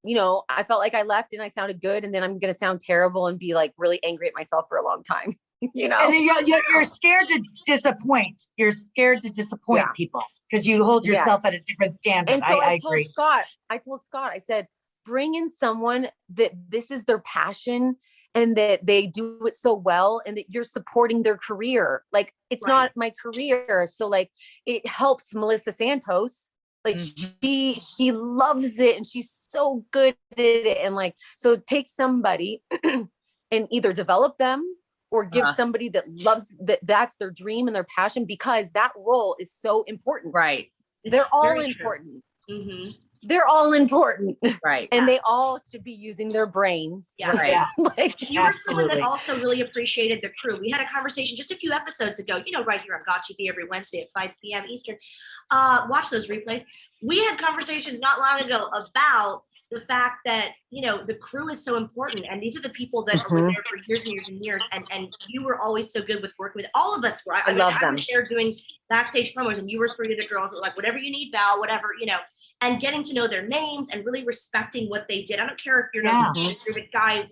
[0.04, 2.52] you know i felt like i left and i sounded good and then i'm going
[2.52, 5.34] to sound terrible and be like really angry at myself for a long time
[5.74, 8.42] you know And then you're, you're, you're scared to disappoint.
[8.56, 9.92] You're scared to disappoint Yeah.
[9.96, 11.18] people because you hold Yeah.
[11.18, 12.32] yourself at a different standard.
[12.32, 13.04] And I, so I, I told agree.
[13.04, 14.66] Scott, I told Scott, I said,
[15.04, 17.96] bring in someone that this is their passion
[18.34, 22.04] and that they do it so well and that you're supporting their career.
[22.12, 22.72] Like it's Right.
[22.72, 23.86] not my career.
[23.92, 24.30] So like
[24.66, 26.52] it helps Melissa Santos.
[26.84, 27.34] Like Mhm.
[27.42, 30.78] she she loves it and she's so good at it.
[30.84, 34.62] And like so take somebody and either develop them
[35.10, 35.54] or give Uh-huh.
[35.54, 39.82] somebody that loves that that's their dream and their passion because that role is so
[39.84, 40.34] important.
[40.34, 40.70] Right.
[41.04, 41.80] They're It's all very true.
[41.80, 42.96] important Mhm.
[43.24, 44.88] they're all important Right.
[44.90, 47.32] and they all should be using their brains Yeah.
[47.36, 47.50] Right.
[47.50, 47.66] Yeah.
[47.96, 50.58] like You were someone that also really appreciated the crew.
[50.58, 53.20] We had a conversation just a few episodes ago, you know, right here on GAW
[53.28, 54.64] TV every Wednesday at 5 p.m.
[54.68, 54.96] Eastern.
[55.50, 56.64] Uh, watch those replays.
[57.02, 61.62] We had conversations not long ago about the fact that, you know, the crew is
[61.62, 62.24] so important.
[62.31, 63.54] And these are the people that were Mhm.
[63.54, 64.64] there for years and years and years.
[64.72, 67.35] And, and you were always so good with working with all of us were.
[67.35, 67.94] I, I mean, love I them.
[67.96, 68.52] was there doing
[68.88, 71.31] backstage promos and you were three of the girls that were like, whatever you need,
[71.33, 72.18] Val, whatever, you know,
[72.62, 75.38] and getting to know their names and really respecting what they did.
[75.38, 76.22] I don't care if you're, Yeah.
[76.22, 77.28] not, if you're the guy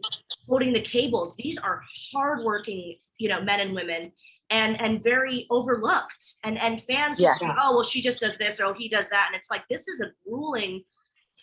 [0.46, 1.34] holding the cables.
[1.36, 4.12] These are hardworking, you know, men and women
[4.50, 6.24] and and very overlooked.
[6.44, 7.38] And and fans just Yes.
[7.40, 9.28] think, oh well, she just does this or oh, he does that.
[9.32, 10.84] And it's like this is a grueling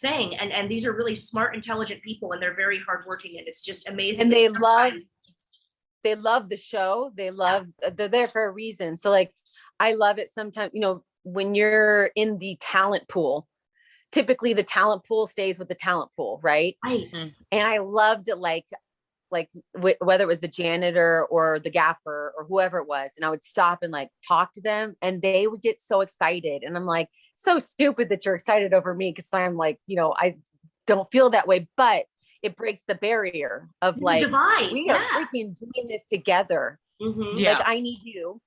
[0.02, 0.36] thing.
[0.36, 3.38] And and these are really smart, intelligent people and they're very hardworking.
[3.38, 4.22] And it's just amazing.
[4.22, 5.02] And that they sometimes- love-
[6.04, 9.32] they love the show they love uh, they're there for a reason so like
[9.80, 13.48] i love it sometimes you know when you're in the talent pool
[14.12, 16.78] typically the talent pool stays with the talent pool, right?
[16.86, 17.06] Right.
[17.52, 18.66] and I loved it like
[19.34, 19.50] like
[19.82, 23.30] wh- whether it was the janitor or the gaffer or whoever it was and I
[23.30, 26.86] would stop and like talk to them and they would get so excited and I'm
[26.86, 30.36] like so stupid that you're excited over me because I'm like you know I
[30.88, 32.06] don't feel that way but
[32.42, 34.72] it breaks the barrier of like divide.
[34.72, 35.08] we are yeah.
[35.26, 37.34] freaking doing this together Mhm.
[37.38, 37.54] Yeah.
[37.58, 38.40] like I need you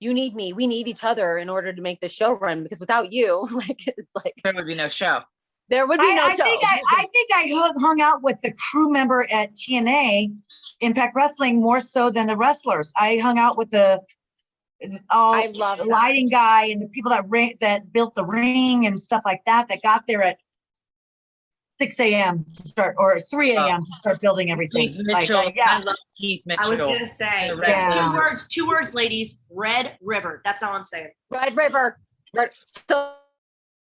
[0.00, 2.80] you need me we need each other in order to make the show run because
[2.80, 5.22] without you like it's like There would be no show.
[5.68, 8.22] There would be I, no I show think I, I think I hung, hung out
[8.22, 10.34] with the crew member at TNA
[10.80, 12.92] Impact Wrestling more so than the wrestlers.
[12.96, 14.00] I hung out with the
[15.10, 15.86] all I love that.
[15.86, 19.68] lighting guy and the people that ran, that built the ring and stuff like that
[19.68, 20.36] that got there at
[21.80, 22.44] 6 a.m.
[22.54, 23.84] to start or 3 a.m.
[23.84, 24.88] to start building everything.
[24.92, 25.38] Keith Like, Mitchell.
[25.38, 25.64] uh, yeah.
[25.66, 28.06] I love Keith I was gonna say The two Red Yeah.
[28.12, 28.14] River.
[28.14, 29.38] words, two words, ladies.
[29.50, 30.42] Red River.
[30.44, 31.10] That's all I'm saying.
[31.30, 31.98] Red River.
[32.52, 33.12] So,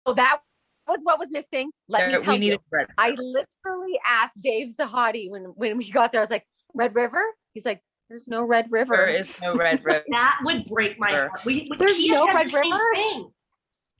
[0.06, 0.40] so that
[0.88, 1.70] was what was missing.
[1.88, 2.78] Let There- me tell we needed you.
[2.78, 2.88] red.
[2.98, 6.20] I literally asked Dave Sahadi when when we got there.
[6.20, 7.22] I was like, "Red River."
[7.52, 10.04] He's like, "There's no Red River." There is no red river.
[10.10, 11.30] That would break my heart.
[11.44, 12.84] We, we There's Kia no Red the same River?
[12.94, 13.30] thing.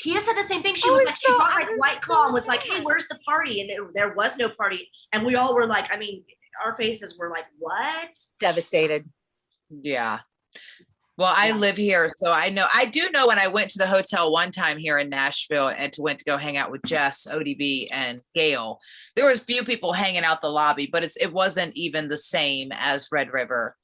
[0.00, 0.76] Kia said the same thing.
[0.76, 2.80] She Oh, was it's like, she so brought like White Claw and was like, "Hey,
[2.80, 5.96] where's the party?" And there, there was no party, and we all were like, I
[5.98, 6.24] mean,
[6.64, 8.08] our faces were like, "What?"
[8.40, 9.08] Devastated.
[9.70, 10.20] Yeah.
[11.18, 11.56] Well, I Yeah.
[11.56, 12.68] live here, so I know.
[12.72, 15.92] I do know when I went to the hotel one time here in Nashville and
[15.94, 18.78] to went to go hang out with Jess, ODB, and Gail.
[19.16, 22.16] There was a few people hanging out the lobby, but it's it wasn't even the
[22.16, 23.76] same as Red River.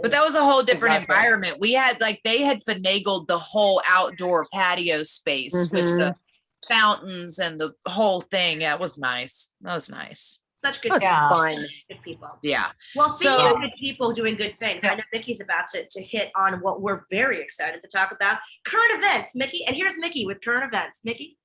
[0.00, 1.16] But that was a whole different Exactly.
[1.16, 1.60] environment.
[1.60, 6.72] We had like they had finagled the whole outdoor patio space with the mm-hmm.
[6.72, 8.60] fountains and the whole thing.
[8.60, 9.50] Yeah, it was nice.
[9.60, 10.40] That was nice.
[10.56, 11.28] Such good, That was Yeah.
[11.28, 11.66] fun.
[11.88, 12.38] good people.
[12.42, 12.70] Yeah.
[12.94, 16.02] Well, speaking So- of good people doing good things, I know Mickie's about to, to
[16.02, 19.64] hit on what we're very excited to talk about current events, Mickie.
[19.66, 21.00] And here's Mickie with current events.
[21.04, 21.38] Mickie,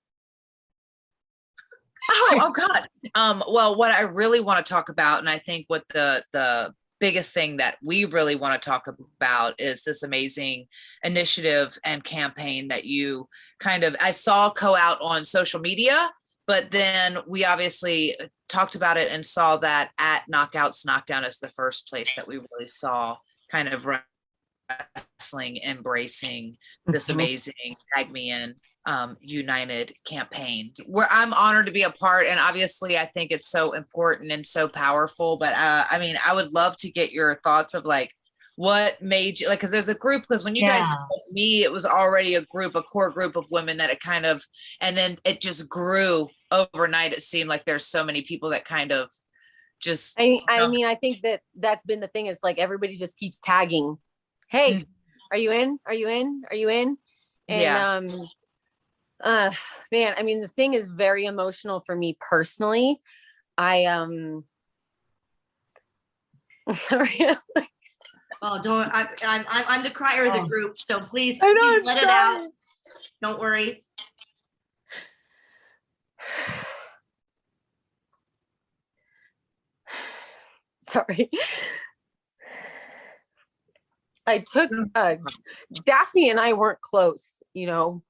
[2.09, 2.87] Oh, oh God.
[3.15, 6.73] Um, well, what I really want to talk about, and I think what the the
[6.99, 10.67] biggest thing that we really want to talk about is this amazing
[11.03, 13.27] initiative and campaign that you
[13.59, 16.09] kind of I saw co out on social media,
[16.47, 18.17] but then we obviously
[18.49, 22.37] talked about it and saw that at Knockouts Knockdown is the first place that we
[22.37, 23.17] really saw
[23.49, 27.13] kind of wrestling embracing this Mhm.
[27.13, 27.53] amazing
[27.95, 28.55] tag me in
[28.87, 33.47] um, united campaign where i'm honored to be a part and obviously i think it's
[33.47, 37.35] so important and so powerful but uh, i mean i would love to get your
[37.43, 38.11] thoughts of like
[38.61, 40.95] what made you like because there's a group because when you guys Yeah.
[41.07, 44.23] called me it was already a group a core group of women that it kind
[44.23, 44.45] of
[44.79, 48.91] and then it just grew overnight it seemed like there's so many people that kind
[48.91, 49.09] of
[49.81, 53.17] just I, I mean, I think that that's been the thing is like everybody just
[53.17, 53.97] keeps tagging.
[54.47, 54.85] Hey, Mm.
[55.31, 55.79] are you in?
[55.87, 56.43] Are you in?
[56.47, 56.97] Are you in?
[57.49, 57.95] And Yeah.
[57.95, 58.29] um
[59.23, 59.51] uh
[59.91, 63.01] man, I mean the thing is very emotional for me personally.
[63.57, 64.43] I um
[66.75, 67.25] sorry.
[68.41, 68.89] oh, don't.
[68.89, 70.45] I, I'm, I'm, I'm the crier of the Oh.
[70.45, 72.41] group, so please, I know, please I'm let it out.
[73.21, 73.83] Don't worry.
[80.81, 81.29] sorry.
[84.27, 85.15] I took uh,
[85.73, 88.03] Daffney and I weren't close, you know,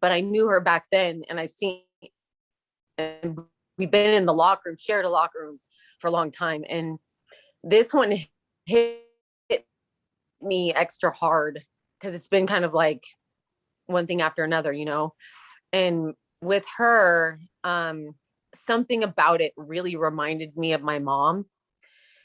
[0.00, 1.82] but I knew her back then, and I've seen,
[2.98, 3.40] and
[3.78, 5.58] we've been in the locker room, shared a locker room
[6.00, 6.98] for a long time, and
[7.64, 8.14] this one
[8.66, 9.05] hit
[10.46, 11.62] me extra hard
[11.98, 13.04] because it's been kind of like
[13.86, 15.14] one thing after another, you know,
[15.72, 18.10] and with her, um,
[18.54, 21.46] something about it really reminded me of my mom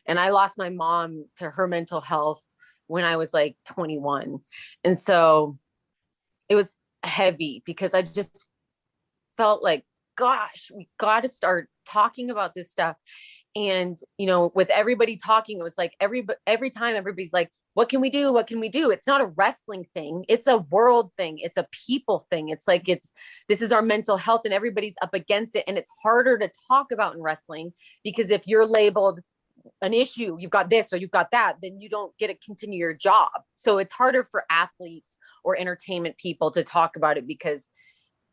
[0.06, 2.42] and I lost my mom to her mental health
[2.88, 4.40] when I was like 21.
[4.84, 5.58] And so
[6.50, 8.48] it was heavy because I just
[9.38, 9.86] felt like,
[10.18, 12.98] gosh, we got to start talking about this stuff.
[13.56, 17.90] And, you know, with everybody talking, it was like every, every time everybody's like, what
[17.90, 18.34] can we do?
[18.34, 18.92] What can we do?
[18.92, 20.26] It's not a wrestling thing.
[20.28, 21.40] It's a world thing.
[21.40, 22.50] It's a people thing.
[22.50, 23.14] It's like, it's,
[23.48, 25.64] this is our mental health and everybody's up against it.
[25.68, 27.72] And it's harder to talk about in wrestling
[28.04, 29.22] because if you're labeled
[29.82, 32.80] an issue, you've got this or you've got that, then you don't get to continue
[32.80, 33.30] your job.
[33.56, 37.70] So it's harder for athletes or entertainment people to talk about it because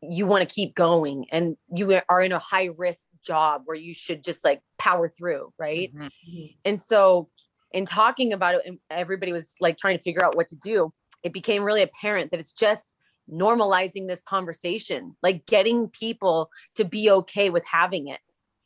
[0.01, 3.93] you want to keep going and you are in a high risk job where you
[3.93, 5.93] should just like power through, right?
[5.93, 6.55] Mhm.
[6.65, 7.29] And so
[7.71, 10.93] in talking about it, and everybody was like trying to figure out what to do,
[11.23, 12.95] it became really apparent that it's just
[13.31, 18.19] normalizing this conversation, like getting people to be okay with having it.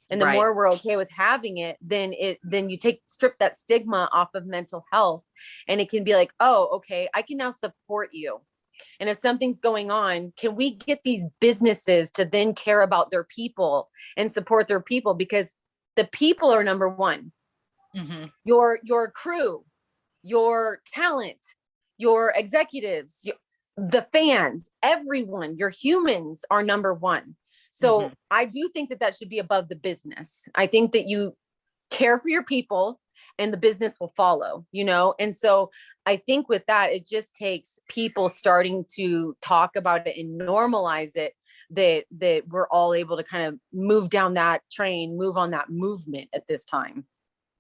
[0.09, 0.35] And the right.
[0.35, 4.29] more we're okay with having it, then it then you take strip that stigma off
[4.35, 5.25] of mental health
[5.67, 8.41] and it can be like, "Oh, okay, I can now support you."
[8.99, 13.23] And if something's going on, can we get these businesses to then care about their
[13.23, 15.55] people and support their people because
[15.95, 17.31] the people are number 1
[17.95, 18.25] mm-hmm.
[18.43, 19.63] your your crew
[20.23, 21.37] your talent
[21.97, 23.35] your executives your,
[23.77, 27.35] the fans everyone your humans are number one
[27.71, 28.13] so mm-hmm.
[28.31, 31.35] i do think that that should be above the business i think that you
[31.91, 32.99] care for your people
[33.39, 35.69] and the business will follow you know and so
[36.05, 41.15] i think with that it just takes people starting to talk about it and normalize
[41.15, 41.33] it
[41.69, 45.69] that that we're all able to kind of move down that train move on that
[45.69, 47.05] movement at this time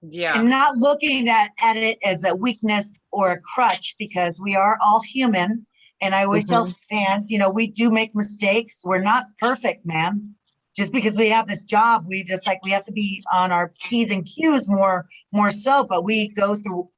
[0.09, 0.39] yeah.
[0.39, 4.77] And not looking at, at it as a weakness or a crutch because we are
[4.83, 5.65] all human.
[6.01, 6.95] And I always tell mm-hmm.
[6.95, 8.81] fans, you know, we do make mistakes.
[8.83, 10.35] We're not perfect, man.
[10.75, 13.73] Just because we have this job, we just like we have to be on our
[13.79, 16.89] P's and Q's more more so, but we go through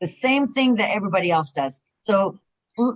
[0.00, 1.80] the same thing that everybody else does.
[2.02, 2.40] So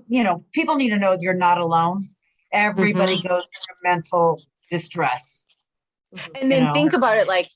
[0.08, 2.10] you know, people need to know you're not alone.
[2.52, 3.28] Everybody mm-hmm.
[3.28, 5.46] goes through mental distress.
[6.14, 6.32] Mm-hmm.
[6.40, 6.72] And then know?
[6.72, 7.48] think about it like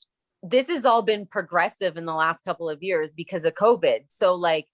[0.43, 4.05] this has all been progressive in the last couple of years because of COVID.
[4.07, 4.67] So like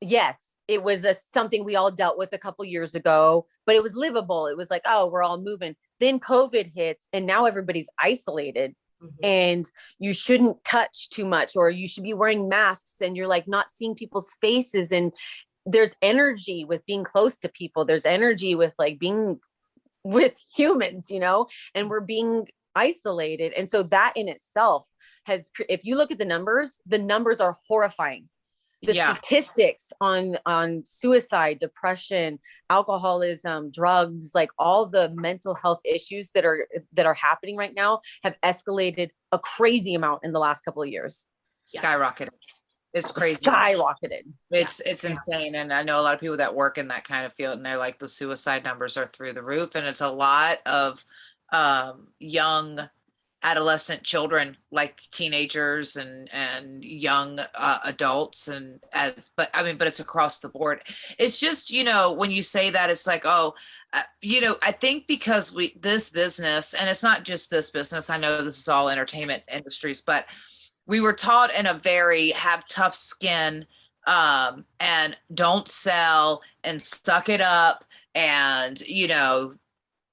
[0.00, 3.82] yes, it was a something we all dealt with a couple years ago, but it
[3.82, 4.46] was livable.
[4.46, 5.74] It was like, oh, we're all moving.
[6.00, 9.10] Then COVID hits and now everybody's isolated Mhm.
[9.22, 13.46] and you shouldn't touch too much or you should be wearing masks and you're like
[13.46, 15.12] not seeing people's faces and
[15.66, 19.38] there's energy with being close to people there's energy with like being
[20.02, 24.86] with humans you know and we're being isolated and so that in itself
[25.26, 28.28] has if you look at the numbers the numbers are horrifying.
[28.82, 29.14] The Yeah.
[29.14, 36.68] statistics on on suicide depression alcoholism drugs like all the mental health issues that are
[36.92, 40.88] that are happening right now have escalated a crazy amount in the last couple of
[40.88, 41.26] years.
[41.74, 42.30] Skyrocketed.
[42.92, 43.40] It's crazy.
[43.42, 44.22] skyrocketed.
[44.50, 47.26] It's it's insane, and I know a lot of people that work in that kind
[47.26, 50.08] of field, and they're like the suicide numbers are through the roof, and it's a
[50.08, 51.04] lot of
[51.52, 52.88] um, young
[53.46, 59.86] adolescent children, like teenagers and and young uh, adults, and as but I mean, but
[59.86, 60.82] it's across the board.
[61.18, 63.54] It's just you know when you say that, it's like oh.
[63.92, 68.10] Uh, you know, I think because we this business, and it's not just this business.
[68.10, 70.26] I know this is all entertainment industries, but
[70.86, 73.64] we were taught in a very have tough skin
[74.06, 77.84] um, and don't sell and suck it up
[78.16, 79.54] and you know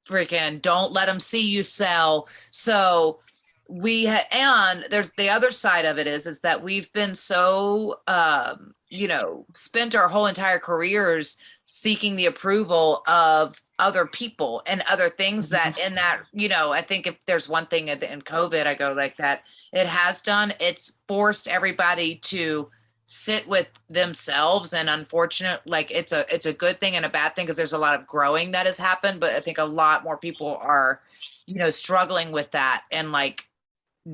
[0.06, 2.28] freaking don't let them see you sell.
[2.50, 3.20] So
[3.68, 8.00] we ha- and there's the other side of it is is that we've been so
[8.08, 14.84] um you know spent our whole entire careers seeking the approval of other people and
[14.88, 18.22] other things that in that you know i think if there's one thing in in
[18.22, 22.70] covid i go like that it has done it's forced everybody to
[23.06, 27.36] sit with themselves and unfortunate like it's a it's a good thing and a bad
[27.36, 30.06] thing because there's a lot of growing that has happened but i think a lot
[30.06, 31.02] more people are
[31.46, 33.46] you know struggling with that and like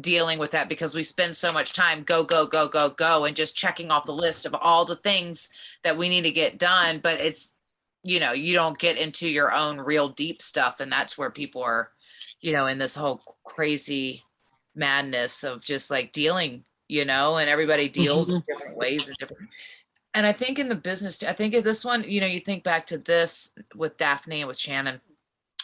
[0.01, 3.35] dealing with that because we spend so much time go go go go go and
[3.35, 5.51] just checking off the list of all the things
[5.83, 7.53] that we need to get done but it's
[8.03, 11.61] you know you don't get into your own real deep stuff and that's where people
[11.61, 11.91] are
[12.41, 14.21] you know in this whole crazy
[14.75, 18.37] madness of just like dealing you know and everybody deals mm-hmm.
[18.37, 19.47] in different ways and different
[20.15, 22.85] and i think in the business i think this one you know you think back
[22.85, 24.99] to this with daffney and with shannon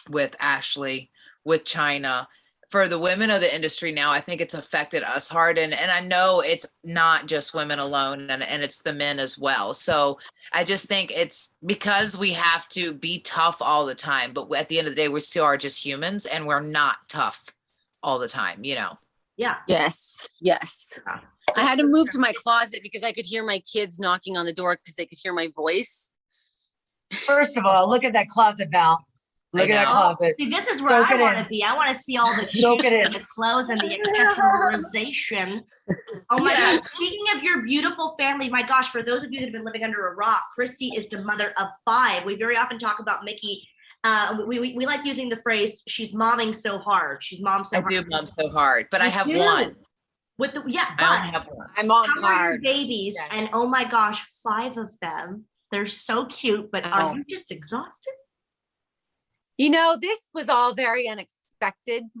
[0.08, 1.10] with ashley
[1.44, 2.26] with chyna
[2.70, 5.90] for the women of the industry now i think it's affected us hard and, and
[5.90, 10.18] i know it's not just women alone and, and it's the men as well so
[10.52, 14.68] i just think it's because we have to be tough all the time but at
[14.68, 17.44] the end of the day we still are just humans and we're not tough
[18.02, 18.96] all the time you know
[19.36, 19.56] Yeah.
[19.68, 20.98] Yes, yes.
[21.06, 21.20] Yeah.
[21.56, 24.46] I had to move to my closet because I could hear my kids knocking on
[24.46, 26.12] the door because they could hear my voice.
[27.10, 29.06] First of all, look at that closet, Val.
[29.52, 30.34] Look at that closet.
[30.38, 31.62] See, this is where Soak I want to be.
[31.62, 35.62] I want to see all the shoes and the clothes and the accessorization.
[36.30, 36.82] Oh my God.
[36.82, 39.84] Speaking of your beautiful family, my gosh, for those of you that have been living
[39.84, 42.24] under a rock, Christy is the mother of five.
[42.24, 43.62] We very often talk about Mickie.
[44.06, 47.22] Uh, we, we, we like using the phrase, she's momming so hard.
[47.26, 47.90] She's mom so i hard.
[47.90, 49.38] do mom so hard but i have do.
[49.38, 49.74] one
[50.38, 52.62] With the, yeah, i only but have one I'm on how are your hard.
[52.62, 53.14] babies?
[53.18, 53.28] Yes.
[53.32, 55.44] And oh my gosh, five of them.
[55.72, 56.90] They're so cute, but Oh.
[56.90, 58.14] are you just exhausted?
[59.56, 62.04] You know, this was all very unexpected.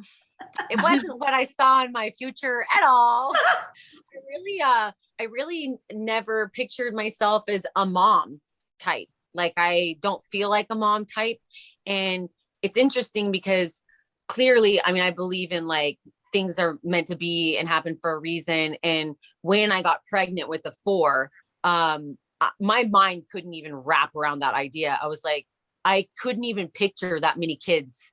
[0.70, 3.34] It wasn't what I saw in my future at all.
[4.14, 8.42] I really uh I really never pictured myself as a mom
[8.78, 9.08] type.
[9.32, 11.38] Like I don't feel like a mom type
[11.86, 12.28] and
[12.62, 13.82] it's interesting because
[14.28, 15.98] clearly I mean I believe in like
[16.32, 20.48] things are meant to be and happen for a reason and when I got pregnant
[20.48, 21.30] with the four
[21.64, 22.18] um
[22.60, 24.98] my mind couldn't even wrap around that idea.
[25.00, 25.46] I was like
[25.84, 28.12] I couldn't even picture that many kids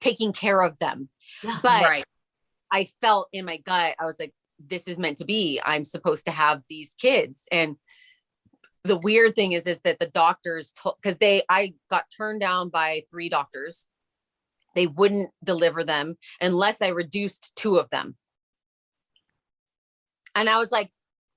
[0.00, 1.08] taking care of them.
[1.42, 1.58] Yeah.
[1.62, 2.04] But right.
[2.70, 5.60] I felt in my gut, I was like, this is meant to be.
[5.64, 7.42] I'm supposed to have these kids.
[7.50, 7.76] And
[8.84, 12.68] the weird thing is, is that the doctors told, because they, I got turned down
[12.68, 13.88] by three doctors.
[14.74, 18.16] They wouldn't deliver them unless I reduced two of them.
[20.34, 20.90] And I was like,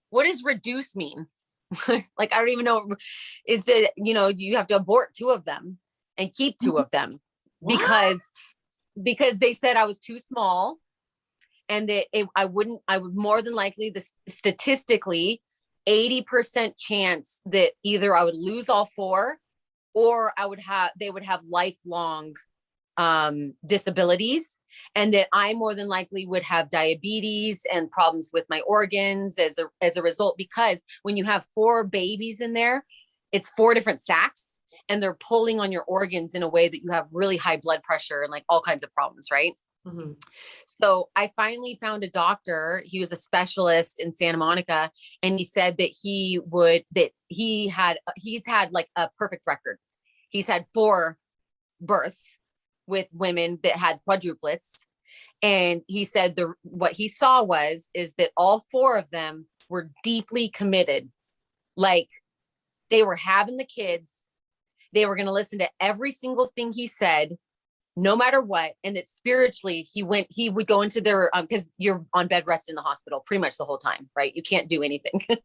[0.09, 1.27] what does reduce mean?
[1.87, 2.89] like, I don't even know.
[3.47, 5.77] Is it, you know, you have to abort two of them
[6.17, 6.77] and keep 2 mm-hmm.
[6.77, 7.19] of them
[7.59, 7.77] What?
[7.77, 8.21] because
[9.01, 10.77] because they said I was too small
[11.69, 15.41] and that it, I wouldn't I would more than likely the statistically
[15.87, 19.37] 80% chance that either I would lose all four
[19.93, 22.35] or I would have they would have lifelong
[22.97, 24.59] um disabilities
[24.95, 29.57] and that I more than likely would have diabetes and problems with my organs as
[29.57, 32.85] a as a result because when you have four babies in there
[33.31, 34.57] it's four different sacks
[34.89, 37.83] and they're pulling on your organs in a way that you have really high blood
[37.83, 39.53] pressure and like all kinds of problems, right?
[39.87, 40.17] Mhm.
[40.81, 42.83] So I finally found a doctor.
[42.85, 44.91] He was a specialist in Santa Monica,
[45.23, 49.79] and he said that he would that he had he's had like a perfect record.
[50.29, 51.17] He's had four
[51.79, 52.23] births
[52.85, 54.85] with women that had quadruplets,
[55.41, 59.89] and he said the what he saw was is that all four of them were
[60.03, 61.11] deeply committed,
[61.75, 62.09] like
[62.89, 64.11] they were having the kids
[64.93, 67.37] they were going to listen to every single thing he said
[67.99, 71.67] no matter what and that spiritually he went he would go into their um because
[71.79, 74.33] you're on bed rest in the hospital pretty much the whole time right?
[74.35, 75.19] You can't do anything.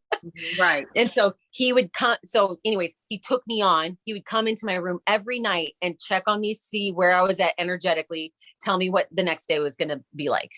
[0.56, 0.86] Right.
[0.94, 3.98] and so he would come so anyways he took me on.
[4.04, 7.22] He would come into my room every night and check on me see where i
[7.22, 10.52] was at energetically tell me what the next day was going to be like.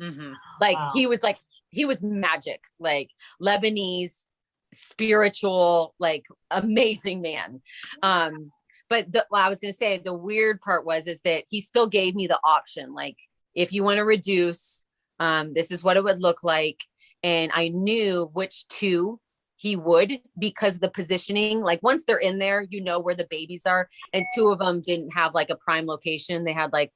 [0.00, 0.90] Hmm like Wow.
[0.94, 1.38] he was like
[1.70, 3.10] he was magic like
[3.40, 4.14] lebanese
[4.72, 7.60] spiritual like amazing man.
[8.02, 8.50] Um
[8.88, 11.60] but the, what i was going to say the weird part was is that he
[11.60, 13.16] still gave me the option like
[13.54, 14.84] if you want to reduce
[15.20, 16.80] um this is what it would look like
[17.22, 19.20] and i knew which two
[19.56, 23.66] he would because the positioning like once they're in there you know where the babies
[23.66, 26.92] are and two of them didn't have like a prime location they had like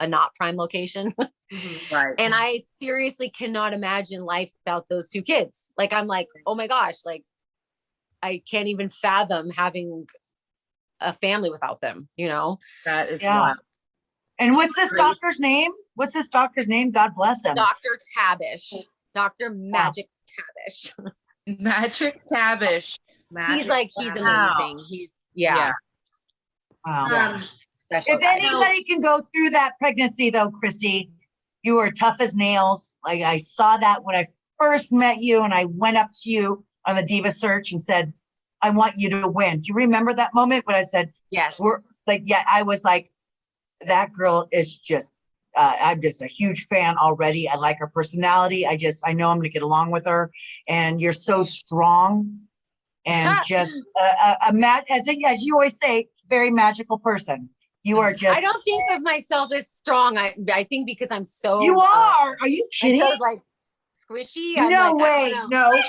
[0.00, 1.10] a not prime location
[1.52, 1.80] Mhm.
[1.90, 2.14] Right.
[2.16, 5.68] and I seriously cannot imagine life without those two kids.
[5.76, 7.24] Like I'm like, oh my gosh, like
[8.22, 10.06] I can't even fathom having
[11.00, 12.58] a family without them, you know?
[12.84, 13.38] that is Yeah.
[13.40, 13.58] wild.
[14.38, 14.98] And what's this Great.
[14.98, 15.70] doctor's name?
[15.94, 16.90] What's this doctor's name?
[16.92, 17.54] God bless him.
[17.54, 17.98] Dr.
[18.16, 18.72] Tabish,
[19.14, 19.50] Dr.
[19.50, 20.92] Magic Tabish.
[21.60, 22.98] Magic Tabish.
[23.48, 24.48] He's like, he's Wow.
[24.56, 24.78] amazing.
[24.88, 25.56] He's yeah.
[25.56, 25.72] Yeah.
[26.86, 27.32] Wow.
[27.34, 27.42] Um,
[27.90, 31.10] If anybody can go through that pregnancy though, Christy,
[31.62, 32.96] you were tough as nails.
[33.04, 34.28] Like I saw that when I
[34.58, 38.14] first met you and I went up to you on the Diva search and said,
[38.62, 39.60] I want you to win.
[39.60, 41.58] Do you remember that moment when I said, yes.
[41.58, 43.10] we're like, yeah, I was like,
[43.86, 45.10] that girl is just,
[45.56, 47.48] uh, I'm just a huge fan already.
[47.48, 48.66] I like her personality.
[48.66, 50.30] I just, I know I'm gonna get along with her
[50.68, 52.40] and you're so strong
[53.06, 57.48] and just a, a, a mat, as, as you always say, very magical person.
[57.82, 58.36] You are just.
[58.36, 60.18] I don't think of myself as strong.
[60.18, 62.36] I I think because I'm so You uh, are.
[62.40, 63.00] Are you kidding?
[63.00, 63.38] so like
[64.10, 64.54] squishy.
[64.58, 65.34] I'm no like, way.
[65.48, 65.72] No.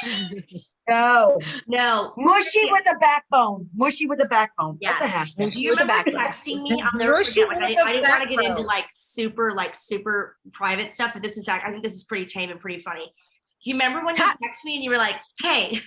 [0.90, 1.40] No.
[1.68, 2.14] no.
[2.18, 3.70] Mushy with a backbone.
[3.74, 4.78] Mushy with a backbone.
[4.82, 5.54] That's a hashtag.
[5.54, 6.82] Do you With remember texting me?
[6.82, 7.62] I'll never Roshi forget.
[7.62, 11.12] Like, I, didn't- I didn't want to get into like super, like super private stuff,
[11.14, 13.06] but this is, I think this is pretty tame and pretty funny.
[13.06, 15.80] Do you remember when you texted me and you were like, "Hey,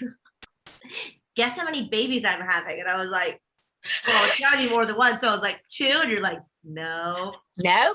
[1.36, 3.42] guess how many babies I'm having?" And I was like,
[4.06, 6.38] "Well, it's gotta be more than one." So I was like, two, and you're like,
[6.62, 7.94] "No." No.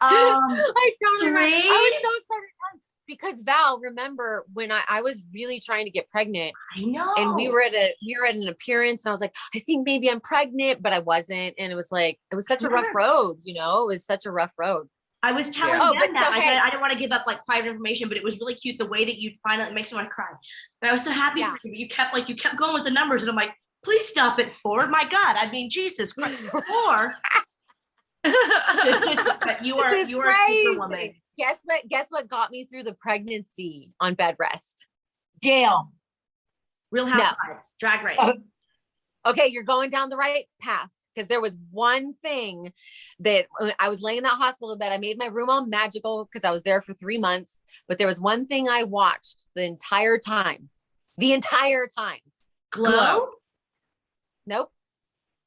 [0.10, 1.40] I don't remember.
[1.40, 2.00] I was three?
[2.02, 6.82] so excited because Val, remember when I, I was really trying to get pregnant I
[6.82, 7.14] know.
[7.16, 9.60] and we were at a we were at an appearance and I was like, I
[9.60, 11.54] think maybe I'm pregnant, but I wasn't.
[11.58, 14.26] And it was like it was such a rough road, you know, it was such
[14.26, 14.88] a rough road.
[15.22, 16.32] I was telling Oh, them but that.
[16.32, 16.46] I okay.
[16.48, 18.78] said I didn't want to give up like private information, but it was really cute
[18.78, 20.26] the way that you finally it makes me want to cry.
[20.80, 21.50] But I was so happy Yeah.
[21.50, 21.72] for you.
[21.72, 23.50] but You kept like you kept going with the numbers, and I'm like,
[23.84, 24.86] please stop at four.
[24.88, 27.14] My God, I mean Jesus Christ, four.
[29.42, 31.14] but you are you are a superwoman.
[31.36, 31.88] Guess what?
[31.88, 34.86] Guess what got me through the pregnancy on bed rest?
[35.42, 35.92] Gail.
[36.90, 37.12] Real No.
[37.12, 38.16] Housewives, Drag Race.
[38.18, 38.34] Uh,
[39.26, 42.72] okay, you're going down the right path because there was one thing
[43.20, 44.92] that when I was laying in that hospital bed.
[44.92, 47.62] I made my room all magical because I was there for three months.
[47.88, 50.68] But there was one thing I watched the entire time,
[51.18, 52.18] the entire time.
[52.72, 53.28] Glow.
[54.46, 54.70] Nope.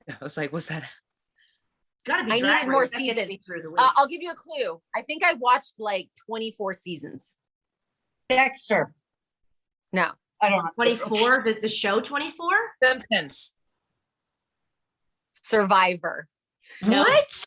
[0.09, 0.83] I was like, what's that?
[2.05, 2.91] Got to be I needed more Race.
[2.91, 3.39] That gets me seasons.
[3.45, 3.75] through the.
[3.77, 4.81] Uh, I'll give you a clue.
[4.95, 7.37] I think I watched like 24 seasons.
[8.29, 8.93] Dexter.
[9.91, 10.71] No, I don't know.
[10.75, 12.47] 24, the, the show 24?
[12.83, 13.55] Simpsons.
[15.43, 16.27] Survivor.
[16.85, 17.45] What?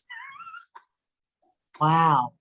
[1.79, 2.33] Wow.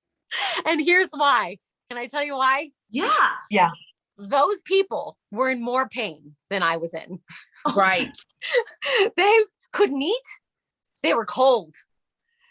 [0.67, 1.59] And here's why.
[1.89, 2.71] Can I tell you why?
[2.91, 3.11] Yeah.
[3.51, 3.71] Yeah.
[4.19, 7.21] Those people were in more pain than I was in.
[7.75, 8.17] Right.
[9.17, 9.39] they
[9.73, 10.21] couldn't eat.
[11.03, 11.75] They were cold.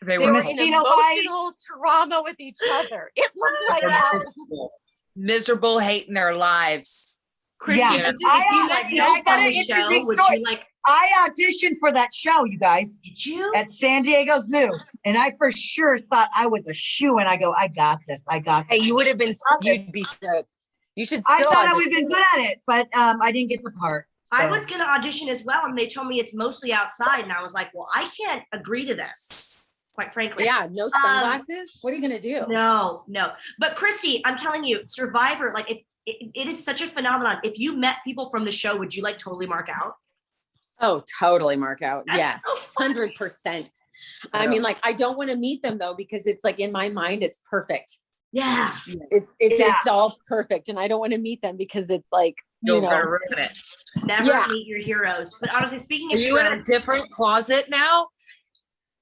[0.04, 0.58] They They were were cold.
[0.60, 1.26] in Mosquito bites.
[1.26, 3.12] emotional trauma with each other.
[3.16, 4.12] It looked like They were that.
[4.14, 4.72] miserable.
[5.16, 7.20] miserable, hating their lives.
[7.60, 8.12] Christy, Yeah.
[8.26, 10.42] I- like I- got an the show, interesting story.
[10.44, 10.66] like?
[10.88, 13.54] I auditioned for that show, you guys, Did you?
[13.56, 14.72] at San Diego Zoo.
[15.06, 17.20] And I for sure thought I was a shoe.
[17.20, 18.26] And I go, I got this.
[18.28, 20.48] I got Hey, you would have been, you'd be sick.
[20.96, 23.32] You should I still thought I would have been good at it, but um, I
[23.32, 24.08] didn't get the part.
[24.32, 27.32] I was going to audition as well, and they told me it's mostly outside, and
[27.34, 29.56] I was like, well, I can't agree to this.
[29.94, 30.46] Quite frankly.
[30.46, 31.80] Yeah, no um, sunglasses.
[31.82, 32.46] what are you gonna do?
[32.48, 33.28] No, no.
[33.60, 37.40] But Christy, I'm telling you, Survivor, like it, it, it is such a phenomenon.
[37.44, 39.94] If you met people from the show, would you like totally mark out?
[40.80, 42.06] Oh, totally mark out.
[42.08, 42.42] That's yes.
[42.44, 42.84] so.
[42.84, 43.70] Hundred percent.
[44.34, 46.90] I mean, like, I don't want to meet them though, because it's like in my
[46.90, 47.98] mind, it's perfect.
[48.32, 48.74] Yeah.
[49.12, 49.74] It's it's Yeah.
[49.78, 50.70] it's all perfect.
[50.70, 53.20] And I don't want to meet them because it's like, you You're know, gonna ruin
[53.38, 53.60] it.
[54.06, 54.48] Never Yeah.
[54.50, 55.38] meet your heroes.
[55.40, 58.08] But honestly, speaking Are of you in a different closet now?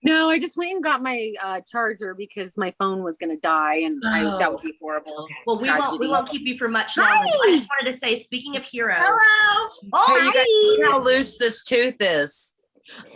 [0.03, 3.77] No, I just went and got my uh charger because my phone was gonna die
[3.79, 5.27] and I, that would be horrible.
[5.45, 7.13] well, we won't we won't keep you for much longer.
[7.13, 9.03] I just wanted to say, speaking of heroes.
[9.03, 9.69] Hello.
[9.93, 12.57] Oh, Hey, you guys see how loose this tooth is.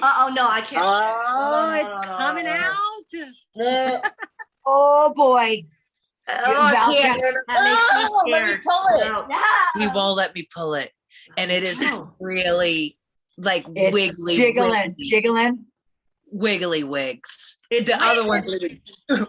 [0.01, 0.81] uh, oh no, I can't.
[0.83, 2.59] Oh, No, it's no, no, coming no, no.
[2.59, 3.31] out.
[3.55, 4.01] No,
[4.65, 5.63] Oh boy.
[6.29, 7.21] Oh, I can't.
[7.21, 9.27] that makes me Oh, let me pull it.
[9.29, 9.83] no.
[9.85, 10.91] You won't let me pull it.
[11.37, 12.13] And it is No.
[12.19, 12.97] really
[13.37, 15.65] like It's wiggly, jiggling, wiggly, jiggling.
[16.33, 17.59] Wiggly wigs.
[17.69, 18.81] It's the other one, wiggly.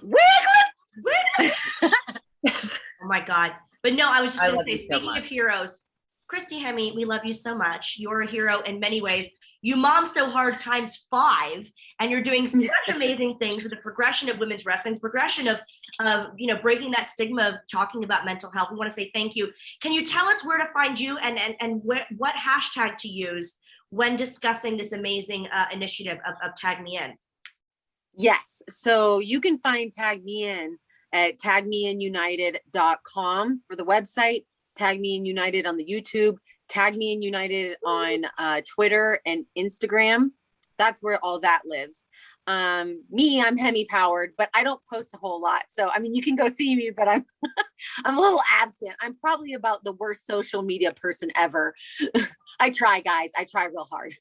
[1.02, 1.52] ones.
[3.02, 3.52] Oh my God.
[3.82, 5.82] But no, I was just I gonna say, so speaking of heroes,
[6.26, 7.96] Christy Hemme, we love you so much.
[7.98, 9.28] You're a hero in many ways.
[9.60, 14.30] You mom so hard times five, and you're doing such amazing things with the progression
[14.30, 15.60] of women's wrestling, progression of,
[16.00, 18.68] of you know, breaking that stigma of talking about mental health.
[18.70, 19.50] We want to say thank you.
[19.82, 23.08] Can you tell us where to find you and and and where, what hashtag to
[23.08, 23.56] use
[23.94, 27.14] when discussing this amazing uh, initiative of, of Tag Me In?
[28.16, 28.60] Yes.
[28.68, 30.78] So you can find Tag Me In
[31.12, 36.38] at tagmeinunited.com for the website, Tag Me In United on the YouTube,
[36.68, 40.30] Tag Me In United on uh, Twitter and Instagram.
[40.76, 42.06] That's where all that lives.
[42.46, 45.62] Um, me, I'm Hemme powered, but I don't post a whole lot.
[45.68, 47.24] So I mean, you can go see me, but I'm
[48.04, 48.92] I'm a little absent.
[49.00, 51.74] I'm probably about the worst social media person ever.
[52.60, 53.30] I try, guys.
[53.36, 54.12] I try real hard.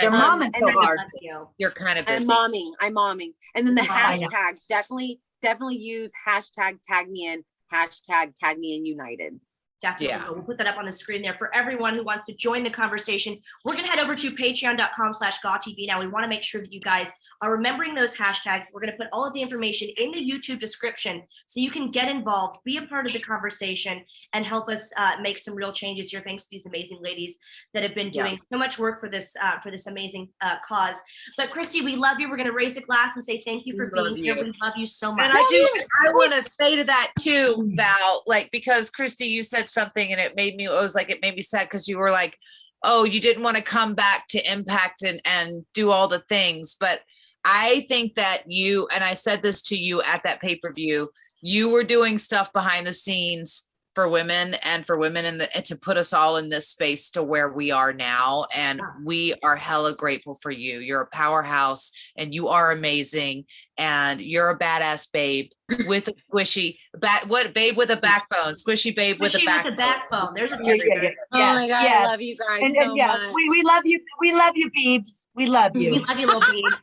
[0.00, 0.98] Your mom Um, is and so then- hard.
[0.98, 1.48] Bless you.
[1.58, 2.24] You're kind of busy.
[2.24, 2.70] I'm momming.
[2.80, 3.32] I'm momming.
[3.54, 8.74] And then the Oh, hashtags definitely, definitely use hashtag tag me in, hashtag tag me
[8.76, 9.40] in united.
[9.82, 10.08] Definitely.
[10.08, 10.30] Yeah.
[10.30, 12.70] We'll put that up on the screen there for everyone who wants to join the
[12.70, 13.38] conversation.
[13.64, 15.98] We're going to head over to patreon.com slash GawTV now.
[16.00, 17.08] We want to make sure that you guys
[17.40, 18.66] are remembering those hashtags.
[18.72, 21.90] We're going to put all of the information in the YouTube description so you can
[21.90, 24.04] get involved, be a part of the conversation,
[24.34, 26.20] and help us uh, make some real changes here.
[26.22, 27.36] Thanks to these amazing ladies
[27.72, 28.24] that have been Yeah.
[28.24, 30.96] doing so much work for this uh, for this amazing uh, cause.
[31.38, 32.28] But Christy, we love you.
[32.28, 34.36] We're going to raise a glass and say thank you for We being here.
[34.36, 34.44] you.
[34.44, 35.22] We love you so much.
[35.24, 35.68] And I do,
[36.06, 40.20] I want to say to that too, Val, like, because Christy, you said something and
[40.20, 42.38] it made me, it was like, it made me sad because you were like,
[42.82, 46.76] oh, you didn't want to come back to impact and, and do all the things.
[46.78, 47.00] But
[47.44, 51.10] I think that you, and I said this to you at that pay per view,
[51.40, 55.96] you were doing stuff behind the scenes for women and for women and to put
[55.96, 58.46] us all in this space to where we are now.
[58.56, 60.78] And we are hella grateful for you.
[60.78, 63.46] You're a powerhouse and you are amazing
[63.78, 65.50] and you're a badass babe
[65.86, 69.64] with a squishy back what babe with a backbone squishy babe with a Squishy backbone.
[69.70, 70.34] with a backbone.
[70.34, 71.10] There's a Yeah, yeah, yeah.
[71.32, 72.06] Oh Yes, my God, yes.
[72.06, 73.34] I love you guys And, so and yeah, much.
[73.34, 74.00] we, we love you.
[74.20, 75.26] We love you, Beebs.
[75.34, 75.92] We love you.
[75.92, 76.76] We love you, little beans.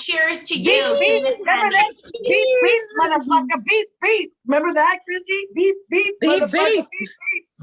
[0.00, 0.64] Cheers to you.
[1.00, 1.22] Beep, beep.
[1.22, 1.44] Remember
[1.76, 1.90] that?
[2.04, 2.22] ending.
[2.24, 3.64] Beep, beep, motherfucker.
[3.64, 4.32] Beep, beep.
[4.46, 5.46] Remember that, Chrissy?
[5.54, 6.52] Beep, beep, Beep, motherfucker.
[6.52, 6.84] beep.
[6.98, 7.08] Beep,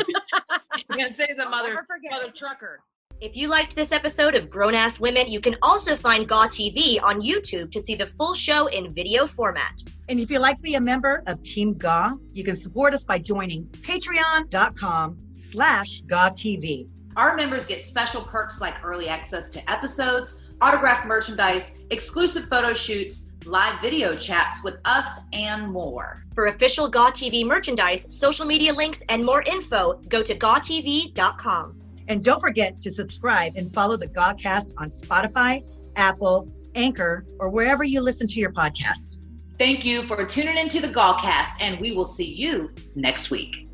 [0.08, 0.18] beep.
[0.90, 2.80] You can say the mother mother trucker.
[3.22, 7.02] If you liked this episode of Grown Ass Women, you can also find Gaw TV
[7.02, 9.82] on YouTube to see the full show in video format.
[10.10, 13.06] And if you'd like to be a member of Team Gaw, you can support us
[13.06, 16.90] by joining patreon.com slash GAWTV.
[17.16, 23.38] Our members get special perks like early access to episodes, autographed merchandise, exclusive photo shoots,
[23.46, 26.26] live video chats with us, and more.
[26.34, 31.85] For official Gaw TV merchandise, social media links, and more info, go to gawtv.com.
[32.08, 35.64] And don't forget to subscribe and follow the Gawcast on Spotify,
[35.96, 39.20] Apple, Anchor, or wherever you listen to your podcasts.
[39.58, 43.65] Thank you for tuning into the Gawcast, and we will see you next week.